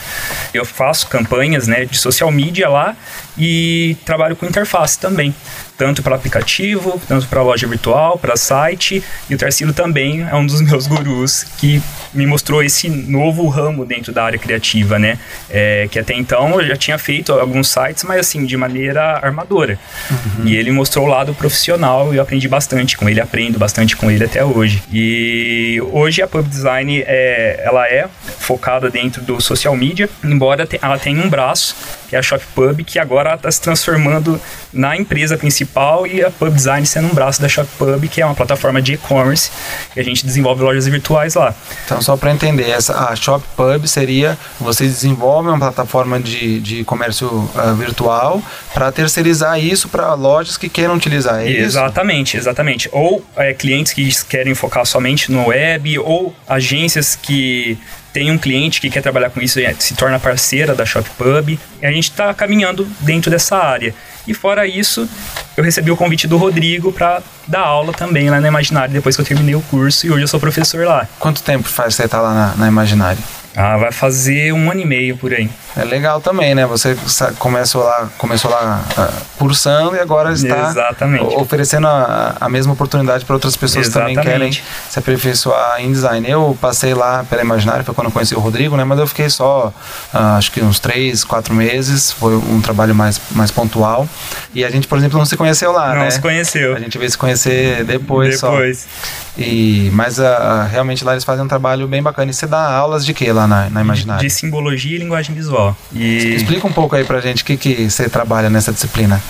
Eu 0.52 0.64
faço 0.64 1.06
campanhas, 1.06 1.68
né, 1.68 1.84
de 1.84 1.96
social 1.96 2.32
media 2.32 2.68
lá 2.68 2.96
e 3.38 3.96
trabalho 4.04 4.34
com 4.34 4.44
interface 4.44 4.98
também 4.98 5.32
tanto 5.78 6.02
para 6.02 6.16
aplicativo, 6.16 7.00
tanto 7.06 7.28
para 7.28 7.40
loja 7.40 7.66
virtual, 7.68 8.18
para 8.18 8.36
site. 8.36 9.02
E 9.30 9.34
o 9.34 9.38
Tarsilo 9.38 9.72
também 9.72 10.26
é 10.28 10.34
um 10.34 10.44
dos 10.44 10.60
meus 10.68 10.88
gurus 10.88 11.44
que 11.56 11.80
me 12.12 12.26
mostrou 12.26 12.62
esse 12.62 12.88
novo 12.88 13.46
ramo 13.48 13.86
dentro 13.86 14.12
da 14.12 14.24
área 14.24 14.38
criativa, 14.38 14.98
né? 14.98 15.18
É, 15.48 15.86
que 15.88 15.98
até 15.98 16.14
então 16.14 16.60
eu 16.60 16.66
já 16.66 16.76
tinha 16.76 16.98
feito 16.98 17.32
alguns 17.32 17.68
sites, 17.68 18.02
mas 18.02 18.18
assim, 18.18 18.44
de 18.44 18.56
maneira 18.56 19.20
armadora. 19.22 19.78
Uhum. 20.10 20.46
E 20.46 20.56
ele 20.56 20.72
mostrou 20.72 21.06
o 21.06 21.08
lado 21.08 21.32
profissional 21.32 22.12
e 22.12 22.16
eu 22.16 22.22
aprendi 22.22 22.48
bastante 22.48 22.96
com 22.96 23.08
ele, 23.08 23.20
aprendo 23.20 23.58
bastante 23.58 23.94
com 23.94 24.10
ele 24.10 24.24
até 24.24 24.44
hoje. 24.44 24.82
E 24.92 25.80
hoje 25.92 26.22
a 26.22 26.26
Pub 26.26 26.46
Design 26.46 27.04
é, 27.06 27.62
ela 27.64 27.86
é 27.86 28.08
focada 28.38 28.90
dentro 28.90 29.22
do 29.22 29.40
social 29.40 29.76
media, 29.76 30.08
embora 30.24 30.66
ela 30.82 30.98
tenha 30.98 31.22
um 31.22 31.28
braço, 31.28 31.76
que 32.08 32.16
é 32.16 32.18
a 32.18 32.22
Shop 32.22 32.44
Pub, 32.54 32.82
que 32.84 32.98
agora 32.98 33.34
está 33.34 33.50
se 33.50 33.60
transformando 33.60 34.40
na 34.72 34.96
empresa 34.96 35.36
principal 35.36 35.67
principal 35.68 36.06
e 36.06 36.24
a 36.24 36.30
Pub 36.30 36.52
Design 36.52 36.86
sendo 36.86 37.08
um 37.08 37.14
braço 37.14 37.40
da 37.40 37.48
Shop 37.48 37.68
Pub, 37.78 38.08
que 38.08 38.20
é 38.20 38.26
uma 38.26 38.34
plataforma 38.34 38.80
de 38.80 38.94
e-commerce 38.94 39.50
e 39.94 40.00
a 40.00 40.02
gente 40.02 40.24
desenvolve 40.24 40.62
lojas 40.62 40.86
virtuais 40.86 41.34
lá. 41.34 41.54
Então, 41.84 42.00
só 42.00 42.16
para 42.16 42.32
entender, 42.32 42.70
essa, 42.70 43.08
a 43.08 43.14
Shop 43.14 43.44
Pub 43.56 43.86
seria 43.86 44.36
você 44.58 44.84
desenvolve 44.84 45.48
uma 45.48 45.58
plataforma 45.58 46.18
de, 46.18 46.60
de 46.60 46.84
comércio 46.84 47.28
uh, 47.28 47.74
virtual 47.76 48.42
para 48.72 48.90
terceirizar 48.90 49.58
isso 49.58 49.88
para 49.88 50.14
lojas 50.14 50.56
que 50.56 50.68
queiram 50.68 50.94
utilizar. 50.94 51.40
É 51.40 51.50
exatamente, 51.50 52.36
isso? 52.36 52.38
exatamente. 52.38 52.88
Ou 52.92 53.24
é, 53.36 53.52
clientes 53.52 53.92
que 53.92 54.08
querem 54.24 54.54
focar 54.54 54.84
somente 54.86 55.30
no 55.30 55.48
web, 55.48 55.98
ou 55.98 56.34
agências 56.48 57.16
que 57.16 57.78
tem 58.18 58.32
um 58.32 58.38
cliente 58.38 58.80
que 58.80 58.90
quer 58.90 59.00
trabalhar 59.00 59.30
com 59.30 59.40
isso 59.40 59.60
e 59.60 59.76
se 59.78 59.94
torna 59.94 60.18
parceira 60.18 60.74
da 60.74 60.84
ShopPub. 60.84 61.56
E 61.80 61.86
a 61.86 61.92
gente 61.92 62.10
está 62.10 62.34
caminhando 62.34 62.84
dentro 62.98 63.30
dessa 63.30 63.56
área. 63.56 63.94
E 64.26 64.34
fora 64.34 64.66
isso, 64.66 65.08
eu 65.56 65.62
recebi 65.62 65.92
o 65.92 65.96
convite 65.96 66.26
do 66.26 66.36
Rodrigo 66.36 66.92
para 66.92 67.22
dar 67.46 67.60
aula 67.60 67.92
também 67.92 68.28
lá 68.28 68.40
na 68.40 68.48
Imaginário 68.48 68.92
depois 68.92 69.14
que 69.14 69.22
eu 69.22 69.26
terminei 69.26 69.54
o 69.54 69.62
curso 69.62 70.04
e 70.04 70.10
hoje 70.10 70.24
eu 70.24 70.28
sou 70.28 70.40
professor 70.40 70.84
lá. 70.84 71.06
Quanto 71.20 71.42
tempo 71.42 71.68
faz 71.68 71.94
você 71.94 72.06
estar 72.06 72.18
tá 72.18 72.22
lá 72.22 72.56
na, 72.56 72.70
na? 72.70 73.37
Ah, 73.60 73.76
vai 73.76 73.90
fazer 73.90 74.52
um 74.52 74.70
ano 74.70 74.80
e 74.80 74.86
meio 74.86 75.16
por 75.16 75.34
aí. 75.34 75.50
É 75.76 75.82
legal 75.82 76.20
também, 76.20 76.54
né? 76.54 76.64
Você 76.64 76.96
começou 77.40 77.82
lá, 77.82 78.08
começou 78.16 78.48
lá 78.48 78.84
uh, 78.96 79.12
cursando 79.36 79.96
e 79.96 79.98
agora 79.98 80.32
está 80.32 80.70
Exatamente. 80.70 81.34
oferecendo 81.34 81.88
a, 81.88 82.36
a 82.40 82.48
mesma 82.48 82.72
oportunidade 82.72 83.24
para 83.24 83.34
outras 83.34 83.56
pessoas 83.56 83.88
Exatamente. 83.88 84.16
que 84.16 84.22
também 84.22 84.50
querem 84.50 84.64
se 84.88 84.98
aperfeiçoar 84.98 85.80
em 85.80 85.90
design. 85.90 86.30
Eu 86.30 86.56
passei 86.60 86.94
lá 86.94 87.24
pela 87.28 87.42
Imaginária, 87.42 87.82
foi 87.82 87.94
quando 87.94 88.06
eu 88.06 88.12
conheci 88.12 88.32
o 88.32 88.38
Rodrigo, 88.38 88.76
né? 88.76 88.84
Mas 88.84 88.96
eu 89.00 89.08
fiquei 89.08 89.28
só, 89.28 89.72
uh, 90.14 90.18
acho 90.38 90.52
que 90.52 90.60
uns 90.60 90.78
três, 90.78 91.24
quatro 91.24 91.52
meses. 91.52 92.12
Foi 92.12 92.36
um 92.36 92.60
trabalho 92.60 92.94
mais, 92.94 93.20
mais 93.32 93.50
pontual. 93.50 94.08
E 94.54 94.64
a 94.64 94.70
gente, 94.70 94.86
por 94.86 94.98
exemplo, 94.98 95.18
não 95.18 95.26
se 95.26 95.36
conheceu 95.36 95.72
lá, 95.72 95.88
não 95.88 95.96
né? 95.96 96.04
Não 96.04 96.10
se 96.12 96.20
conheceu. 96.20 96.76
A 96.76 96.78
gente 96.78 96.96
veio 96.96 97.10
se 97.10 97.18
conhecer 97.18 97.82
depois, 97.82 98.40
depois. 98.40 98.78
só. 98.78 99.18
E, 99.38 99.88
mas 99.92 100.18
uh, 100.18 100.22
realmente 100.68 101.04
lá 101.04 101.12
eles 101.12 101.22
fazem 101.22 101.44
um 101.44 101.48
trabalho 101.48 101.86
bem 101.86 102.02
bacana. 102.02 102.30
E 102.30 102.34
você 102.34 102.46
dá 102.46 102.60
aulas 102.72 103.06
de 103.06 103.14
quê 103.14 103.32
lá 103.32 103.46
na, 103.46 103.70
na 103.70 103.80
Imaginária? 103.80 104.20
De, 104.20 104.26
de 104.26 104.32
simbologia 104.32 104.96
e 104.96 104.98
linguagem 104.98 105.32
visual. 105.34 105.76
E... 105.92 106.34
Explica 106.34 106.66
um 106.66 106.72
pouco 106.72 106.96
aí 106.96 107.04
pra 107.04 107.20
gente 107.20 107.42
o 107.42 107.46
que, 107.46 107.56
que 107.56 107.88
você 107.88 108.08
trabalha 108.08 108.50
nessa 108.50 108.72
disciplina. 108.72 109.22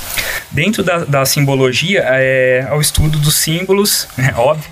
Dentro 0.51 0.83
da, 0.83 0.99
da 1.05 1.27
simbologia 1.27 2.03
é, 2.07 2.67
é 2.69 2.75
o 2.75 2.81
estudo 2.81 3.19
dos 3.19 3.35
símbolos, 3.35 4.09
é 4.17 4.35
óbvio. 4.35 4.71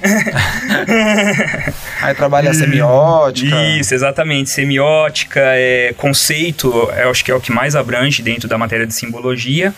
aí 2.00 2.14
trabalha 2.14 2.50
a 2.50 2.54
semiótica. 2.54 3.62
Isso, 3.78 3.94
exatamente. 3.94 4.48
Semiótica, 4.48 5.40
é, 5.42 5.94
conceito, 5.98 6.72
eu 6.96 7.10
acho 7.10 7.22
que 7.22 7.30
é 7.30 7.34
o 7.34 7.40
que 7.40 7.52
mais 7.52 7.76
abrange 7.76 8.22
dentro 8.22 8.48
da 8.48 8.56
matéria 8.56 8.86
de 8.86 8.94
simbologia. 8.94 9.74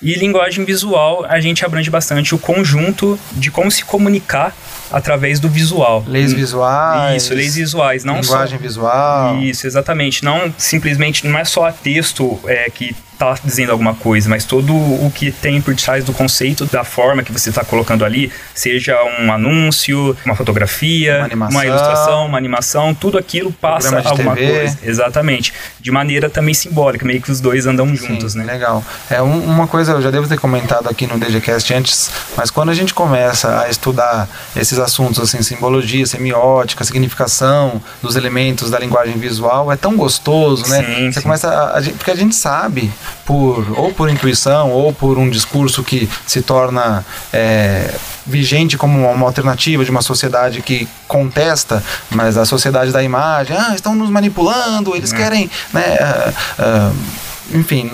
E 0.00 0.14
linguagem 0.14 0.64
visual, 0.64 1.24
a 1.28 1.40
gente 1.40 1.64
abrange 1.64 1.90
bastante 1.90 2.34
o 2.34 2.38
conjunto 2.38 3.18
de 3.32 3.50
como 3.50 3.70
se 3.70 3.84
comunicar 3.84 4.54
através 4.92 5.40
do 5.40 5.48
visual. 5.48 6.04
Leis 6.06 6.32
visuais. 6.32 7.22
Isso, 7.22 7.34
leis 7.34 7.54
visuais. 7.54 8.04
Não 8.04 8.20
linguagem 8.20 8.58
só, 8.58 8.62
visual. 8.62 9.38
Isso, 9.38 9.66
exatamente. 9.66 10.24
Não 10.24 10.52
simplesmente, 10.58 11.26
não 11.26 11.38
é 11.38 11.44
só 11.44 11.70
texto 11.72 12.38
é, 12.46 12.68
que 12.70 12.94
está 13.22 13.36
dizendo 13.44 13.70
alguma 13.70 13.94
coisa, 13.94 14.28
mas 14.28 14.44
todo 14.44 14.74
o 14.74 15.10
que 15.14 15.30
tem 15.30 15.60
por 15.60 15.74
trás 15.76 16.04
do 16.04 16.12
conceito, 16.12 16.66
da 16.66 16.84
forma 16.84 17.22
que 17.22 17.32
você 17.32 17.50
está 17.50 17.64
colocando 17.64 18.04
ali, 18.04 18.32
seja 18.54 18.96
um 19.20 19.32
anúncio, 19.32 20.16
uma 20.24 20.34
fotografia, 20.34 21.18
uma, 21.18 21.24
animação, 21.26 21.56
uma 21.56 21.66
ilustração, 21.66 22.26
uma 22.26 22.38
animação, 22.38 22.94
tudo 22.94 23.18
aquilo 23.18 23.52
passa 23.52 24.00
alguma 24.00 24.34
TV. 24.34 24.52
coisa. 24.52 24.78
Exatamente. 24.82 25.52
De 25.80 25.90
maneira 25.90 26.28
também 26.28 26.54
simbólica, 26.54 27.06
meio 27.06 27.20
que 27.20 27.30
os 27.30 27.40
dois 27.40 27.66
andam 27.66 27.94
juntos, 27.94 28.32
Sim, 28.32 28.40
né? 28.40 28.44
Legal. 28.44 28.84
É 29.08 29.22
um, 29.22 29.44
uma 29.44 29.66
coisa, 29.66 29.92
eu 29.92 30.02
já 30.02 30.10
devo 30.10 30.28
ter 30.28 30.38
comentado 30.38 30.88
aqui 30.88 31.06
no 31.06 31.18
DGCast 31.18 31.74
antes, 31.74 32.10
mas 32.36 32.50
quando 32.50 32.70
a 32.70 32.74
gente 32.74 32.92
começa 32.92 33.60
a 33.60 33.68
estudar 33.68 34.28
esses 34.56 34.78
assuntos 34.78 35.20
assim, 35.20 35.42
simbologia, 35.42 36.04
semiótica, 36.06 36.84
significação 36.84 37.80
dos 38.02 38.16
elementos 38.16 38.70
da 38.70 38.78
linguagem 38.78 39.16
visual, 39.18 39.70
é 39.70 39.76
tão 39.76 39.96
gostoso, 39.96 40.68
né? 40.68 40.82
Sim, 40.82 41.12
você 41.12 41.20
sim. 41.20 41.22
começa 41.22 41.48
a, 41.48 41.78
a, 41.78 41.82
porque 41.82 42.10
a 42.10 42.16
gente 42.16 42.34
sabe 42.34 42.90
por 43.24 43.78
ou 43.78 43.92
por 43.92 44.10
intuição 44.10 44.70
ou 44.70 44.92
por 44.92 45.18
um 45.18 45.28
discurso 45.28 45.82
que 45.82 46.08
se 46.26 46.42
torna 46.42 47.04
é, 47.32 47.94
vigente 48.26 48.76
como 48.76 49.10
uma 49.10 49.26
alternativa 49.26 49.84
de 49.84 49.90
uma 49.90 50.02
sociedade 50.02 50.62
que 50.62 50.88
contesta, 51.08 51.82
mas 52.10 52.36
a 52.36 52.44
sociedade 52.44 52.92
da 52.92 53.02
imagem, 53.02 53.56
ah, 53.56 53.74
estão 53.74 53.94
nos 53.94 54.10
manipulando, 54.10 54.96
eles 54.96 55.12
é. 55.12 55.16
querem, 55.16 55.50
né? 55.72 55.96
Uh, 56.00 56.90
uh, 56.90 56.96
enfim, 57.52 57.90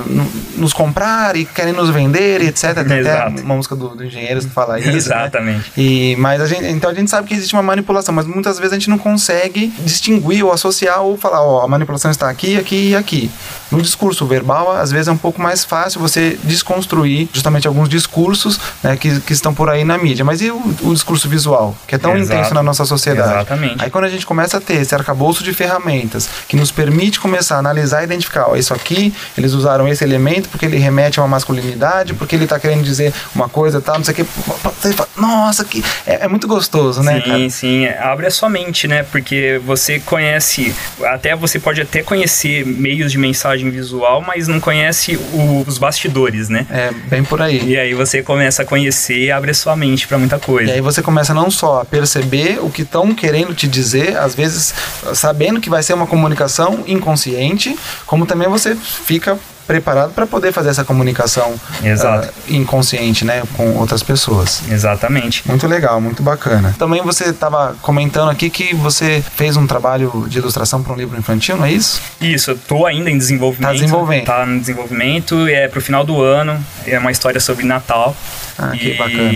nos 0.57 0.73
comprar 0.73 1.37
e 1.37 1.44
querem 1.44 1.73
nos 1.73 1.90
vender, 1.90 2.42
etc. 2.42 2.85
Tem 2.87 2.99
Exato. 2.99 3.33
até 3.33 3.42
uma 3.42 3.57
música 3.57 3.75
do, 3.75 3.88
do 3.90 4.05
Engenheiros 4.05 4.47
que 4.47 4.53
fala 4.53 4.79
isso. 4.79 4.88
Né? 4.88 4.97
Exatamente. 4.97 5.59
Né? 5.59 5.64
E, 5.77 6.16
mas 6.16 6.40
a 6.40 6.47
gente, 6.47 6.66
então 6.66 6.90
a 6.90 6.94
gente 6.94 7.11
sabe 7.11 7.29
que 7.29 7.35
existe 7.35 7.55
uma 7.55 7.62
manipulação, 7.62 8.14
mas 8.14 8.27
muitas 8.27 8.59
vezes 8.59 8.73
a 8.73 8.77
gente 8.77 8.90
não 8.90 8.99
consegue 8.99 9.73
distinguir 9.81 10.44
ou 10.44 10.53
associar 10.53 11.03
ou 11.03 11.16
falar, 11.16 11.42
ó, 11.42 11.64
a 11.64 11.68
manipulação 11.68 12.11
está 12.11 12.29
aqui, 12.29 12.57
aqui 12.57 12.90
e 12.90 12.97
aqui. 12.97 13.31
No 13.71 13.83
discurso 13.83 14.27
verbal, 14.27 14.73
às 14.73 14.90
vezes 14.90 15.09
é 15.09 15.12
um 15.12 15.16
pouco 15.16 15.40
mais 15.42 15.64
fácil 15.64 16.01
você 16.01 16.38
desconstruir 16.42 17.29
justamente 17.33 17.68
alguns 17.68 17.88
discursos 17.88 18.59
né, 18.83 18.97
que, 18.97 19.21
que 19.21 19.33
estão 19.33 19.53
por 19.53 19.68
aí 19.68 19.85
na 19.85 19.99
mídia. 19.99 20.25
Mas 20.25 20.40
e 20.40 20.51
o, 20.51 20.57
o 20.83 20.94
discurso 20.94 21.29
visual, 21.29 21.77
que 21.87 21.94
é 21.94 21.99
tão 21.99 22.16
Exato. 22.16 22.40
intenso 22.40 22.55
na 22.55 22.62
nossa 22.62 22.85
sociedade? 22.85 23.31
Exatamente. 23.31 23.77
Aí 23.79 23.90
quando 23.90 24.05
a 24.05 24.09
gente 24.09 24.25
começa 24.25 24.57
a 24.57 24.61
ter 24.61 24.75
esse 24.75 24.94
arcabouço 24.94 25.44
de 25.44 25.53
ferramentas 25.53 26.29
que 26.49 26.57
nos 26.57 26.71
permite 26.71 27.21
começar 27.21 27.57
a 27.57 27.59
analisar 27.59 28.01
e 28.01 28.05
identificar, 28.05 28.49
ó, 28.49 28.57
isso 28.57 28.73
aqui, 28.73 29.12
eles 29.37 29.47
usaram 29.52 29.88
esse 29.88 30.04
elemento 30.04 30.48
porque 30.48 30.66
ele 30.66 30.78
remete 30.78 31.18
a 31.18 31.22
uma 31.22 31.28
masculinidade, 31.28 32.14
porque 32.14 32.34
ele 32.34 32.44
está 32.44 32.58
querendo 32.58 32.82
dizer 32.82 33.12
uma 33.34 33.48
coisa 33.48 33.80
tal, 33.80 33.96
não 33.96 34.04
sei 34.04 34.12
o 34.12 34.16
que. 34.16 34.22
Você 34.22 34.92
fala, 34.92 35.08
nossa, 35.16 35.64
que 35.64 35.84
é, 36.06 36.24
é, 36.24 36.28
muito 36.28 36.46
gostoso, 36.46 37.02
né? 37.02 37.20
Sim, 37.20 37.30
cara? 37.30 37.50
sim. 37.50 37.87
Abre 37.87 38.26
a 38.26 38.30
sua 38.30 38.48
mente, 38.48 38.87
né? 38.87 39.02
Porque 39.02 39.61
você 39.64 39.98
conhece, 40.00 40.74
até 41.04 41.34
você 41.34 41.58
pode 41.58 41.80
até 41.80 42.02
conhecer 42.02 42.64
meios 42.64 43.11
de 43.11 43.18
mensagem 43.18 43.70
visual, 43.70 44.22
mas 44.22 44.48
não 44.48 44.61
conhece 44.61 45.16
o, 45.16 45.64
os 45.66 45.78
bastidores, 45.78 46.48
né? 46.48 46.66
É, 46.70 46.92
bem 47.08 47.24
por 47.24 47.42
aí. 47.42 47.62
E 47.64 47.78
aí 47.78 47.94
você 47.94 48.22
começa 48.22 48.62
a 48.62 48.64
conhecer 48.64 49.18
e 49.18 49.30
abre 49.30 49.50
a 49.50 49.54
sua 49.54 49.76
mente 49.76 50.06
para 50.06 50.18
muita 50.18 50.38
coisa. 50.38 50.70
E 50.70 50.74
aí 50.74 50.80
você 50.80 51.02
começa 51.02 51.34
não 51.34 51.50
só 51.50 51.80
a 51.80 51.84
perceber 51.84 52.58
o 52.62 52.70
que 52.70 52.82
estão 52.82 53.14
querendo 53.14 53.54
te 53.54 53.66
dizer, 53.66 54.16
às 54.16 54.34
vezes 54.34 54.74
sabendo 55.14 55.61
que 55.61 55.70
vai 55.70 55.82
ser 55.82 55.94
uma 55.94 56.06
comunicação 56.06 56.84
inconsciente, 56.87 57.76
como 58.06 58.26
também 58.26 58.48
você 58.48 58.74
fica 58.74 59.38
preparado 59.68 60.14
para 60.14 60.26
poder 60.26 60.50
fazer 60.50 60.70
essa 60.70 60.83
comunicação 60.83 61.50
uh, 61.52 62.33
inconsciente, 62.48 63.22
né, 63.22 63.42
com 63.54 63.76
outras 63.76 64.02
pessoas. 64.02 64.62
Exatamente. 64.70 65.46
Muito 65.46 65.66
legal, 65.68 66.00
muito 66.00 66.22
bacana. 66.22 66.74
Também 66.78 67.02
você 67.02 67.24
estava 67.24 67.76
comentando 67.83 68.31
aqui 68.31 68.48
que 68.48 68.74
você 68.74 69.22
fez 69.37 69.59
um 69.59 69.66
trabalho 69.66 70.24
de 70.26 70.38
ilustração 70.38 70.83
para 70.83 70.94
um 70.94 70.96
livro 70.96 71.18
infantil, 71.18 71.59
não 71.59 71.66
é 71.66 71.70
isso? 71.70 72.00
Isso, 72.18 72.52
eu 72.52 72.59
tô 72.59 72.87
ainda 72.87 73.11
em 73.11 73.18
desenvolvimento. 73.18 73.68
Tá 73.68 73.74
desenvolvendo. 73.74 74.24
Tá 74.24 74.46
no 74.46 74.59
desenvolvimento, 74.59 75.46
é 75.46 75.68
pro 75.68 75.83
final 75.83 76.02
do 76.02 76.22
ano, 76.22 76.59
é 76.87 76.98
uma 76.98 77.11
história 77.11 77.38
sobre 77.38 77.66
Natal. 77.66 78.16
Ah, 78.59 78.70
que 78.70 78.92
e... 78.92 78.96
bacana 78.96 79.33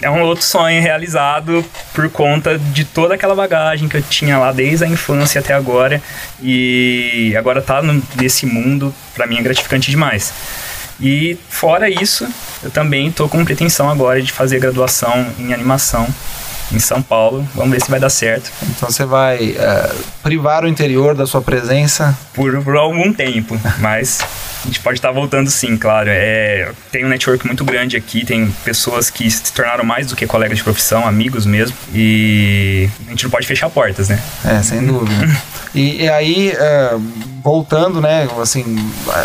é 0.00 0.10
um 0.10 0.22
outro 0.22 0.44
sonho 0.44 0.80
realizado 0.82 1.64
por 1.94 2.08
conta 2.10 2.58
de 2.58 2.84
toda 2.84 3.14
aquela 3.14 3.34
bagagem 3.34 3.88
que 3.88 3.96
eu 3.96 4.02
tinha 4.02 4.38
lá 4.38 4.52
desde 4.52 4.84
a 4.84 4.88
infância 4.88 5.40
até 5.40 5.54
agora. 5.54 6.02
E 6.42 7.34
agora 7.36 7.62
tá 7.62 7.80
no, 7.80 8.02
nesse 8.20 8.44
mundo, 8.46 8.94
para 9.14 9.26
mim 9.26 9.38
é 9.38 9.42
gratificante 9.42 9.90
demais. 9.90 10.32
E 11.00 11.38
fora 11.48 11.88
isso, 11.90 12.26
eu 12.62 12.70
também 12.70 13.10
tô 13.10 13.28
com 13.28 13.44
pretensão 13.44 13.90
agora 13.90 14.20
de 14.22 14.32
fazer 14.32 14.58
graduação 14.58 15.26
em 15.38 15.52
animação 15.52 16.06
em 16.72 16.78
São 16.78 17.02
Paulo. 17.02 17.46
Vamos 17.54 17.70
ver 17.70 17.82
se 17.82 17.90
vai 17.90 18.00
dar 18.00 18.10
certo. 18.10 18.50
Então 18.62 18.90
você 18.90 19.04
vai 19.04 19.50
uh, 19.50 20.04
privar 20.22 20.64
o 20.64 20.68
interior 20.68 21.14
da 21.14 21.26
sua 21.26 21.42
presença? 21.42 22.16
Por, 22.34 22.62
por 22.62 22.76
algum 22.76 23.12
tempo, 23.12 23.58
mas 23.78 24.20
a 24.66 24.68
gente 24.68 24.80
pode 24.80 24.98
estar 24.98 25.12
voltando 25.12 25.48
sim, 25.48 25.76
claro. 25.76 26.08
É, 26.10 26.72
tem 26.90 27.04
um 27.04 27.08
network 27.08 27.46
muito 27.46 27.64
grande 27.64 27.96
aqui, 27.96 28.24
tem 28.24 28.50
pessoas 28.64 29.08
que 29.10 29.30
se 29.30 29.52
tornaram 29.52 29.84
mais 29.84 30.08
do 30.08 30.16
que 30.16 30.26
colegas 30.26 30.58
de 30.58 30.64
profissão, 30.64 31.06
amigos 31.06 31.46
mesmo, 31.46 31.76
e 31.94 32.88
a 33.06 33.10
gente 33.10 33.24
não 33.24 33.30
pode 33.30 33.46
fechar 33.46 33.70
portas, 33.70 34.08
né? 34.08 34.20
É, 34.44 34.60
sem 34.62 34.84
dúvida. 34.84 35.36
e, 35.72 36.02
e, 36.02 36.08
aí, 36.08 36.50
é, 36.50 36.96
voltando, 37.44 38.00
né, 38.00 38.28
assim, 38.42 38.76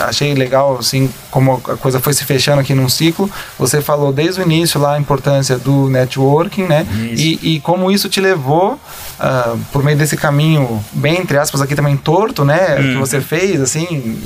achei 0.08 0.36
legal, 0.36 0.78
assim, 0.78 1.10
como 1.32 1.54
a 1.54 1.76
coisa 1.78 2.00
foi 2.00 2.14
se 2.14 2.24
fechando 2.24 2.62
aqui 2.62 2.76
num 2.76 2.88
ciclo, 2.88 3.30
você 3.58 3.82
falou 3.82 4.14
desde 4.14 4.42
o 4.42 4.44
início 4.44 4.80
lá 4.80 4.94
a 4.94 5.00
importância 5.00 5.58
do 5.58 5.90
networking, 5.90 6.68
né, 6.68 6.86
e, 7.18 7.56
e, 7.56 7.60
como 7.62 7.92
isso 7.92 8.08
te 8.08 8.22
levou, 8.22 8.80
uh, 9.22 9.58
por 9.72 9.84
meio 9.84 9.98
desse 9.98 10.18
caminho, 10.18 10.84
bem 10.94 11.20
entre 11.20 11.38
aspas, 11.38 11.62
aqui 11.62 11.76
também 11.76 11.96
torto, 11.96 12.44
né, 12.44 12.78
hum. 12.80 12.94
que 12.94 12.98
você 12.98 13.22
fez, 13.22 13.62
assim, 13.62 14.20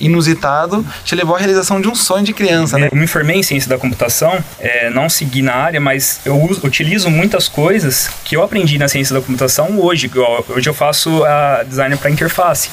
inusitado, 0.00 0.84
te 1.04 1.14
levou 1.14 1.34
à 1.34 1.38
realização 1.38 1.80
de 1.80 1.88
um 1.88 1.94
sonho 1.94 2.24
de 2.24 2.32
criança, 2.32 2.78
né? 2.78 2.88
Eu 2.90 2.96
me 2.96 3.06
formei 3.06 3.36
em 3.36 3.42
ciência 3.42 3.68
da 3.68 3.78
computação, 3.78 4.38
é, 4.58 4.90
não 4.90 5.08
segui 5.08 5.42
na 5.42 5.54
área, 5.54 5.80
mas 5.80 6.20
eu 6.24 6.40
uso, 6.40 6.60
utilizo 6.64 7.10
muitas 7.10 7.48
coisas 7.48 8.10
que 8.24 8.36
eu 8.36 8.42
aprendi 8.42 8.78
na 8.78 8.88
ciência 8.88 9.14
da 9.14 9.20
computação 9.20 9.80
hoje. 9.80 10.10
Hoje 10.48 10.68
eu 10.68 10.74
faço 10.74 11.24
a 11.24 11.64
design 11.64 11.96
para 11.96 12.10
interface. 12.10 12.70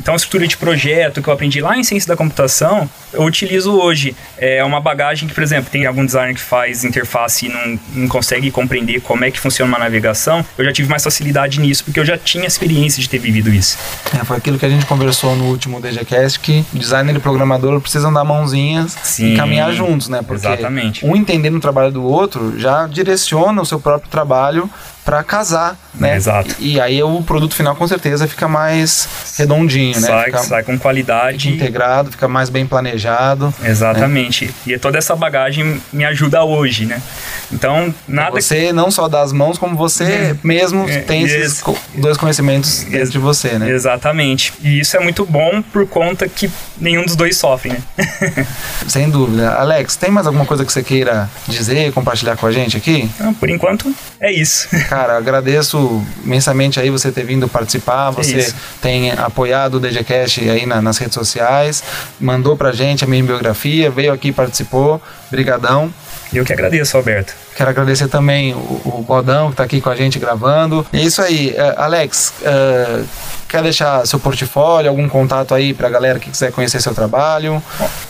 Então, 0.00 0.14
a 0.14 0.16
estrutura 0.16 0.46
de 0.46 0.56
projeto 0.56 1.20
que 1.20 1.28
eu 1.28 1.34
aprendi 1.34 1.60
lá 1.60 1.76
em 1.76 1.84
ciência 1.84 2.08
da 2.08 2.16
computação, 2.16 2.88
eu 3.12 3.22
utilizo 3.22 3.72
hoje. 3.72 4.16
É 4.38 4.64
uma 4.64 4.80
bagagem 4.80 5.28
que, 5.28 5.34
por 5.34 5.42
exemplo, 5.42 5.70
tem 5.70 5.84
algum 5.84 6.06
designer 6.06 6.34
que 6.34 6.40
faz 6.40 6.84
interface 6.84 7.46
e 7.46 7.48
não, 7.50 7.78
não 7.94 8.08
consegue 8.08 8.50
compreender 8.50 9.02
como 9.02 9.24
é 9.24 9.30
que 9.30 9.38
funciona 9.38 9.70
uma 9.70 9.78
navegação. 9.78 10.44
Eu 10.56 10.64
já 10.64 10.72
tive 10.72 10.88
mais 10.88 11.04
facilidade 11.04 11.60
nisso, 11.60 11.84
porque 11.84 12.00
eu 12.00 12.04
já 12.04 12.16
tinha 12.16 12.46
experiência 12.46 13.02
de 13.02 13.10
ter 13.10 13.18
vivido 13.18 13.50
isso. 13.50 13.76
É, 14.18 14.24
foi 14.24 14.38
aquilo 14.38 14.58
que 14.58 14.64
a 14.64 14.70
gente 14.70 14.86
conversou 14.86 15.36
no 15.36 15.44
último 15.44 15.80
DGCast, 15.80 16.40
que 16.40 16.64
designer 16.72 17.14
e 17.14 17.18
programador 17.18 17.78
precisam 17.80 18.10
dar 18.10 18.24
mãozinhas 18.24 18.96
Sim, 19.02 19.34
e 19.34 19.36
caminhar 19.36 19.70
juntos, 19.72 20.08
né? 20.08 20.22
Porque 20.26 20.46
exatamente. 20.46 21.04
um 21.04 21.14
entendendo 21.14 21.56
o 21.56 21.60
trabalho 21.60 21.92
do 21.92 22.02
outro 22.02 22.58
já 22.58 22.86
direciona 22.86 23.60
o 23.60 23.66
seu 23.66 23.78
próprio 23.78 24.10
trabalho 24.10 24.70
para 25.10 25.24
casar, 25.24 25.76
né? 25.92 26.14
Exato. 26.14 26.54
E, 26.60 26.74
e, 26.74 26.80
aí 26.80 27.02
o 27.02 27.20
produto 27.22 27.52
final 27.52 27.74
com 27.74 27.86
certeza 27.88 28.28
fica 28.28 28.46
mais 28.46 29.08
redondinho, 29.36 29.98
sai, 29.98 30.12
né? 30.12 30.24
Fica, 30.26 30.38
sai 30.38 30.62
com 30.62 30.78
qualidade. 30.78 31.50
Fica 31.50 31.64
integrado, 31.64 32.12
fica 32.12 32.28
mais 32.28 32.48
bem 32.48 32.64
planejado. 32.64 33.52
Exatamente. 33.60 34.46
Né? 34.46 34.74
E 34.74 34.78
toda 34.78 34.98
essa 34.98 35.16
bagagem 35.16 35.82
me 35.92 36.04
ajuda 36.04 36.44
hoje, 36.44 36.86
né? 36.86 37.02
Então, 37.50 37.92
nada... 38.06 38.40
Você 38.40 38.72
não 38.72 38.88
só 38.88 39.08
dá 39.08 39.20
as 39.20 39.32
mãos, 39.32 39.58
como 39.58 39.76
você 39.76 40.04
é. 40.04 40.36
mesmo 40.44 40.88
é. 40.88 41.00
tem 41.00 41.24
esses 41.24 41.60
dois 41.96 42.16
conhecimentos 42.16 42.84
dentro 42.84 43.10
de 43.10 43.18
você, 43.18 43.58
né? 43.58 43.68
Exatamente. 43.68 44.52
E 44.62 44.78
isso 44.78 44.96
é 44.96 45.00
muito 45.00 45.26
bom 45.26 45.60
por 45.72 45.88
conta 45.88 46.28
que 46.28 46.48
nenhum 46.80 47.04
dos 47.04 47.16
dois 47.16 47.36
sofre, 47.36 47.70
né? 47.72 47.82
Sem 48.86 49.10
dúvida. 49.10 49.54
Alex, 49.54 49.96
tem 49.96 50.10
mais 50.10 50.28
alguma 50.28 50.46
coisa 50.46 50.64
que 50.64 50.72
você 50.72 50.84
queira 50.84 51.28
dizer, 51.48 51.92
compartilhar 51.92 52.36
com 52.36 52.46
a 52.46 52.52
gente 52.52 52.76
aqui? 52.76 53.10
Não, 53.18 53.34
por 53.34 53.50
enquanto, 53.50 53.92
é 54.20 54.30
isso. 54.30 54.68
Cara, 54.88 54.99
agradeço 55.08 56.04
imensamente 56.24 56.78
aí 56.80 56.90
você 56.90 57.10
ter 57.10 57.24
vindo 57.24 57.48
participar, 57.48 58.10
você 58.10 58.40
é 58.40 58.52
tem 58.80 59.10
apoiado 59.12 59.74
o 59.74 59.80
DGCast 59.80 60.48
aí 60.48 60.66
na, 60.66 60.82
nas 60.82 60.98
redes 60.98 61.14
sociais, 61.14 61.82
mandou 62.18 62.56
pra 62.56 62.72
gente 62.72 63.04
a 63.04 63.06
minha 63.06 63.22
biografia, 63.22 63.90
veio 63.90 64.12
aqui, 64.12 64.32
participou. 64.32 65.00
Brigadão. 65.30 65.92
Eu 66.32 66.44
que 66.44 66.52
agradeço, 66.52 66.96
Alberto. 66.96 67.34
Quero 67.56 67.70
agradecer 67.70 68.08
também 68.08 68.54
o, 68.54 68.58
o 68.58 69.04
Bodão 69.06 69.46
que 69.46 69.54
está 69.54 69.64
aqui 69.64 69.80
com 69.80 69.90
a 69.90 69.96
gente 69.96 70.18
gravando. 70.18 70.86
É 70.92 70.98
isso 70.98 71.20
aí. 71.20 71.50
Uh, 71.50 71.80
Alex, 71.80 72.32
uh, 72.40 73.04
quer 73.48 73.62
deixar 73.62 74.06
seu 74.06 74.18
portfólio, 74.20 74.88
algum 74.88 75.08
contato 75.08 75.54
aí 75.54 75.74
para 75.74 75.88
a 75.88 75.90
galera 75.90 76.20
que 76.20 76.30
quiser 76.30 76.52
conhecer 76.52 76.80
seu 76.80 76.94
trabalho? 76.94 77.62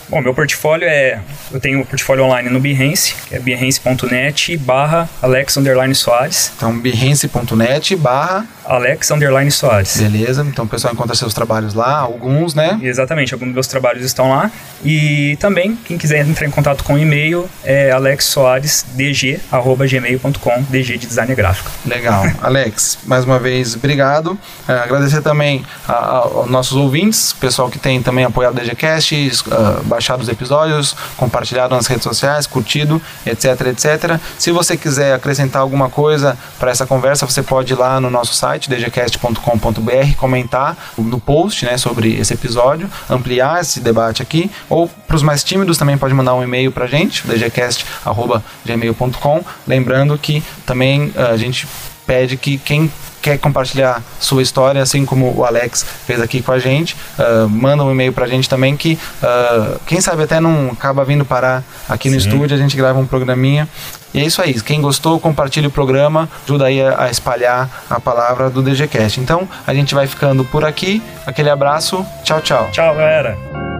Bom, 0.07 0.21
meu 0.21 0.33
portfólio 0.33 0.87
é... 0.87 1.19
Eu 1.51 1.59
tenho 1.59 1.79
um 1.79 1.83
portfólio 1.83 2.23
online 2.23 2.49
no 2.49 2.59
Behance, 2.59 3.15
que 3.27 3.35
é 3.35 3.39
behance.net 3.39 4.55
barra 4.57 5.09
Alex 5.21 5.57
Soares. 5.95 6.51
Então, 6.55 6.77
behance.net 6.77 7.95
barra 7.95 8.45
Alex 8.63 9.09
Underline 9.09 9.51
Soares. 9.51 9.97
Beleza, 9.97 10.45
então 10.47 10.65
o 10.65 10.67
pessoal 10.67 10.93
encontra 10.93 11.15
seus 11.15 11.33
trabalhos 11.33 11.73
lá, 11.73 11.97
alguns, 11.97 12.53
né? 12.53 12.79
Exatamente, 12.81 13.33
alguns 13.33 13.47
dos 13.47 13.55
meus 13.55 13.67
trabalhos 13.67 14.05
estão 14.05 14.29
lá. 14.29 14.51
E 14.83 15.35
também, 15.39 15.75
quem 15.75 15.97
quiser 15.97 16.25
entrar 16.25 16.45
em 16.45 16.51
contato 16.51 16.83
com 16.83 16.93
o 16.93 16.97
e-mail 17.11 17.49
é 17.63 17.91
alexsoaresdg.gmail.com, 17.91 20.63
DG 20.69 20.97
de 20.97 21.07
design 21.07 21.35
gráfico. 21.35 21.69
Legal. 21.85 22.23
Alex, 22.41 22.97
mais 23.05 23.25
uma 23.25 23.37
vez, 23.37 23.75
obrigado. 23.75 24.39
É, 24.67 24.73
agradecer 24.73 25.21
também 25.21 25.63
aos 25.87 26.49
nossos 26.49 26.75
ouvintes, 26.77 27.33
pessoal 27.33 27.69
que 27.69 27.77
tem 27.77 28.01
também 28.01 28.23
apoiado 28.23 28.57
o 28.57 28.61
DGCast, 28.61 29.43
uh, 29.47 29.83
baixado 29.83 30.21
os 30.21 30.29
episódios, 30.29 30.95
compartilhado 31.17 31.75
nas 31.75 31.85
redes 31.87 32.03
sociais, 32.03 32.47
curtido, 32.47 33.01
etc, 33.25 33.67
etc. 33.67 34.17
Se 34.37 34.51
você 34.51 34.77
quiser 34.77 35.13
acrescentar 35.13 35.61
alguma 35.61 35.89
coisa 35.89 36.37
para 36.59 36.71
essa 36.71 36.85
conversa, 36.85 37.25
você 37.25 37.43
pode 37.43 37.73
ir 37.73 37.75
lá 37.75 37.99
no 37.99 38.09
nosso 38.09 38.33
site 38.33 38.69
dgcast.com.br, 38.69 40.15
comentar 40.17 40.77
no 40.97 41.19
post 41.19 41.65
né, 41.65 41.77
sobre 41.77 42.15
esse 42.15 42.33
episódio, 42.33 42.89
ampliar 43.09 43.59
esse 43.61 43.81
debate 43.81 44.21
aqui, 44.21 44.49
ou 44.69 44.87
para 44.87 45.17
os 45.17 45.23
mais 45.23 45.43
tímidos 45.43 45.77
também 45.77 45.97
pode 45.97 46.13
mandar 46.13 46.35
um 46.35 46.43
e-mail 46.43 46.71
para 46.71 46.85
a 46.85 46.87
gente, 47.01 47.27
dgcast.gmail.com, 47.27 49.43
lembrando 49.67 50.17
que 50.17 50.41
também 50.65 51.07
uh, 51.07 51.33
a 51.33 51.37
gente 51.37 51.67
pede 52.05 52.37
que 52.37 52.57
quem 52.57 52.89
quer 53.21 53.37
compartilhar 53.37 54.01
sua 54.19 54.41
história, 54.41 54.81
assim 54.81 55.05
como 55.05 55.31
o 55.37 55.45
Alex 55.45 55.85
fez 56.05 56.19
aqui 56.19 56.41
com 56.41 56.51
a 56.51 56.59
gente, 56.59 56.95
uh, 57.19 57.47
manda 57.47 57.83
um 57.83 57.91
e-mail 57.91 58.11
para 58.11 58.25
a 58.25 58.27
gente 58.27 58.49
também 58.49 58.75
que, 58.75 58.97
uh, 59.21 59.79
quem 59.85 60.01
sabe 60.01 60.23
até 60.23 60.39
não 60.39 60.71
acaba 60.71 61.05
vindo 61.05 61.23
parar 61.23 61.63
aqui 61.87 62.09
no 62.09 62.19
Sim. 62.19 62.27
estúdio, 62.27 62.55
a 62.55 62.59
gente 62.59 62.75
grava 62.75 62.99
um 62.99 63.05
programinha 63.05 63.69
e 64.13 64.19
é 64.19 64.25
isso 64.25 64.41
aí. 64.41 64.59
Quem 64.59 64.81
gostou, 64.81 65.19
compartilhe 65.19 65.67
o 65.67 65.71
programa, 65.71 66.27
ajuda 66.45 66.65
aí 66.65 66.81
a, 66.81 67.03
a 67.03 67.09
espalhar 67.09 67.69
a 67.89 67.99
palavra 67.99 68.49
do 68.49 68.61
DGCast. 68.61 69.21
Então, 69.21 69.47
a 69.65 69.73
gente 69.73 69.95
vai 69.95 70.05
ficando 70.05 70.43
por 70.43 70.65
aqui. 70.65 71.01
Aquele 71.25 71.49
abraço. 71.49 72.05
Tchau, 72.23 72.41
tchau. 72.41 72.69
Tchau, 72.71 72.93
galera. 72.95 73.70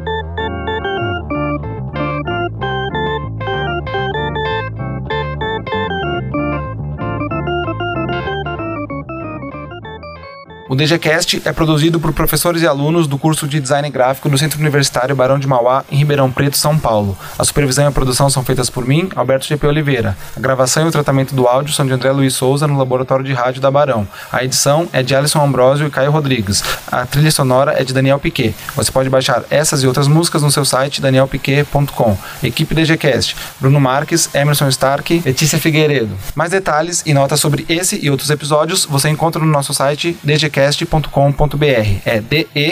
O 10.71 10.75
DGCast 10.75 11.41
é 11.43 11.51
produzido 11.51 11.99
por 11.99 12.13
professores 12.13 12.61
e 12.61 12.65
alunos 12.65 13.05
do 13.05 13.17
curso 13.17 13.45
de 13.45 13.59
Design 13.59 13.89
Gráfico 13.89 14.29
no 14.29 14.37
Centro 14.37 14.57
Universitário 14.57 15.13
Barão 15.13 15.37
de 15.37 15.45
Mauá, 15.45 15.83
em 15.91 15.97
Ribeirão 15.97 16.31
Preto, 16.31 16.57
São 16.57 16.79
Paulo. 16.79 17.17
A 17.37 17.43
supervisão 17.43 17.83
e 17.83 17.87
a 17.89 17.91
produção 17.91 18.29
são 18.29 18.41
feitas 18.41 18.69
por 18.69 18.87
mim, 18.87 19.09
Alberto 19.13 19.45
GP 19.45 19.67
Oliveira. 19.67 20.17
A 20.33 20.39
gravação 20.39 20.85
e 20.85 20.87
o 20.87 20.91
tratamento 20.91 21.35
do 21.35 21.45
áudio 21.45 21.73
são 21.73 21.85
de 21.85 21.91
André 21.91 22.13
Luiz 22.13 22.35
Souza 22.35 22.67
no 22.67 22.77
Laboratório 22.77 23.25
de 23.25 23.33
Rádio 23.33 23.61
da 23.61 23.69
Barão. 23.69 24.07
A 24.31 24.45
edição 24.45 24.87
é 24.93 25.03
de 25.03 25.13
Alisson 25.13 25.43
Ambrosio 25.43 25.87
e 25.87 25.91
Caio 25.91 26.09
Rodrigues. 26.09 26.63
A 26.89 27.05
trilha 27.05 27.31
sonora 27.31 27.73
é 27.77 27.83
de 27.83 27.93
Daniel 27.93 28.17
Piquet. 28.17 28.55
Você 28.73 28.93
pode 28.93 29.09
baixar 29.09 29.43
essas 29.49 29.83
e 29.83 29.87
outras 29.87 30.07
músicas 30.07 30.41
no 30.41 30.51
seu 30.51 30.63
site 30.63 31.01
danielpiquet.com. 31.01 32.17
Equipe 32.41 32.73
DGCast: 32.73 33.35
Bruno 33.59 33.81
Marques, 33.81 34.33
Emerson 34.33 34.69
Stark, 34.69 35.21
Letícia 35.25 35.59
Figueiredo. 35.59 36.17
Mais 36.33 36.49
detalhes 36.49 37.03
e 37.05 37.13
notas 37.13 37.41
sobre 37.41 37.65
esse 37.67 37.99
e 38.01 38.09
outros 38.09 38.29
episódios 38.29 38.85
você 38.85 39.09
encontra 39.09 39.43
no 39.43 39.51
nosso 39.51 39.73
site 39.73 40.17
dgcast 40.23 40.60
degecast.com.br. 40.61 42.01
É 42.05 42.21
D-E-G-E-C-A-S-T. 42.21 42.71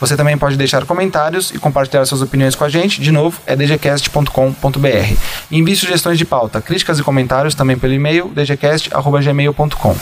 Você 0.00 0.16
também 0.16 0.38
pode 0.38 0.56
deixar 0.56 0.86
comentários 0.86 1.50
e 1.50 1.58
compartilhar 1.58 2.06
suas 2.06 2.22
opiniões 2.22 2.54
com 2.54 2.64
a 2.64 2.68
gente. 2.68 3.00
De 3.00 3.12
novo, 3.12 3.40
é 3.46 3.54
dgcast.com.br. 3.54 5.16
Envie 5.50 5.76
sugestões 5.76 6.16
de 6.18 6.24
pauta, 6.24 6.62
críticas 6.62 6.98
e 6.98 7.02
comentários 7.02 7.54
também 7.54 7.76
pelo 7.78 7.92
e-mail 7.92 8.32
dgcast.gmail.com. 8.34 9.96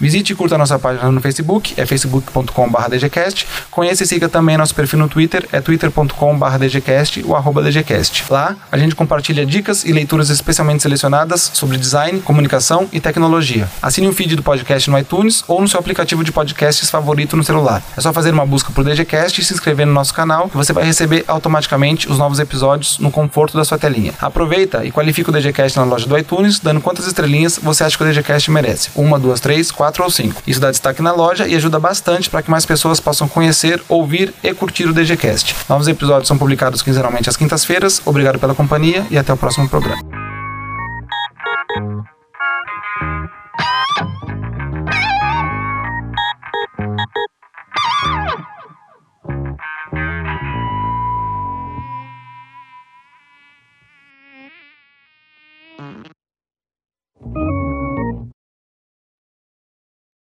Visite 0.00 0.32
e 0.32 0.36
curta 0.36 0.58
nossa 0.58 0.78
página 0.78 1.10
no 1.10 1.20
Facebook, 1.20 1.74
é 1.76 1.86
facebook.com.br 1.86 2.88
dgcast. 2.90 3.46
Conheça 3.70 4.02
e 4.02 4.06
siga 4.06 4.28
também 4.28 4.56
nosso 4.56 4.74
perfil 4.74 4.98
no 4.98 5.08
Twitter, 5.08 5.48
é 5.52 5.60
twitter.com.br 5.60 6.58
dgcast 6.58 7.24
ou 7.26 7.36
arroba 7.36 7.62
dgcast. 7.62 8.24
Lá, 8.28 8.56
a 8.70 8.76
gente 8.76 8.94
compartilha 8.94 9.46
dicas 9.46 9.84
e 9.84 9.92
leituras 9.92 10.30
especialmente 10.30 10.82
selecionadas 10.82 11.50
sobre 11.54 11.78
design, 11.78 12.20
comunicação 12.20 12.88
e 12.92 13.00
tecnologia. 13.00 13.68
Assine 13.80 14.08
o 14.08 14.12
feed 14.12 14.36
do 14.36 14.42
podcast 14.42 14.90
no 14.90 14.98
iTunes 14.98 15.44
ou 15.46 15.60
no 15.60 15.68
seu 15.68 15.78
aplicativo 15.78 16.24
de 16.24 16.32
podcasts 16.32 16.90
favorito 16.90 17.36
no 17.36 17.44
celular. 17.44 17.82
É 17.96 18.00
só 18.00 18.12
fazer 18.12 18.32
uma 18.32 18.44
busca 18.44 18.72
por 18.72 18.84
DGCast 18.84 19.40
e 19.40 19.44
se 19.44 19.54
inscrever 19.54 19.86
no 19.86 19.92
nosso 19.92 20.12
canal 20.12 20.50
você 20.52 20.72
vai 20.72 20.84
receber 20.84 21.24
automaticamente 21.28 22.10
os 22.10 22.18
novos 22.18 22.38
episódios 22.38 22.98
no 22.98 23.10
conforto 23.10 23.56
da 23.56 23.64
sua 23.64 23.78
telinha. 23.78 24.12
Aproveita 24.20 24.84
e 24.84 24.90
qualifica 24.90 25.30
o 25.30 25.32
DGCast 25.32 25.78
na 25.78 25.84
loja 25.84 26.06
do 26.06 26.18
iTunes, 26.18 26.58
dando 26.58 26.80
quantas 26.80 27.06
estrelinhas 27.06 27.58
você 27.62 27.84
acha 27.84 27.96
que 27.96 28.02
o 28.02 28.06
DGCast 28.06 28.50
merece. 28.50 28.90
Uma, 28.94 29.18
duas, 29.18 29.40
três, 29.40 29.70
quatro 29.70 29.83
4 29.84 30.02
ou 30.02 30.10
5. 30.10 30.42
Isso 30.46 30.60
dá 30.60 30.70
destaque 30.70 31.02
na 31.02 31.12
loja 31.12 31.46
e 31.46 31.54
ajuda 31.54 31.78
bastante 31.78 32.30
para 32.30 32.40
que 32.40 32.50
mais 32.50 32.64
pessoas 32.64 33.00
possam 33.00 33.28
conhecer, 33.28 33.82
ouvir 33.86 34.32
e 34.42 34.54
curtir 34.54 34.86
o 34.86 34.94
DGCast. 34.94 35.54
Novos 35.68 35.88
episódios 35.88 36.26
são 36.26 36.38
publicados 36.38 36.80
quinzenalmente 36.80 37.28
às 37.28 37.36
quintas-feiras. 37.36 38.00
Obrigado 38.06 38.38
pela 38.38 38.54
companhia 38.54 39.06
e 39.10 39.18
até 39.18 39.30
o 39.32 39.36
próximo 39.36 39.68
programa. 39.68 40.02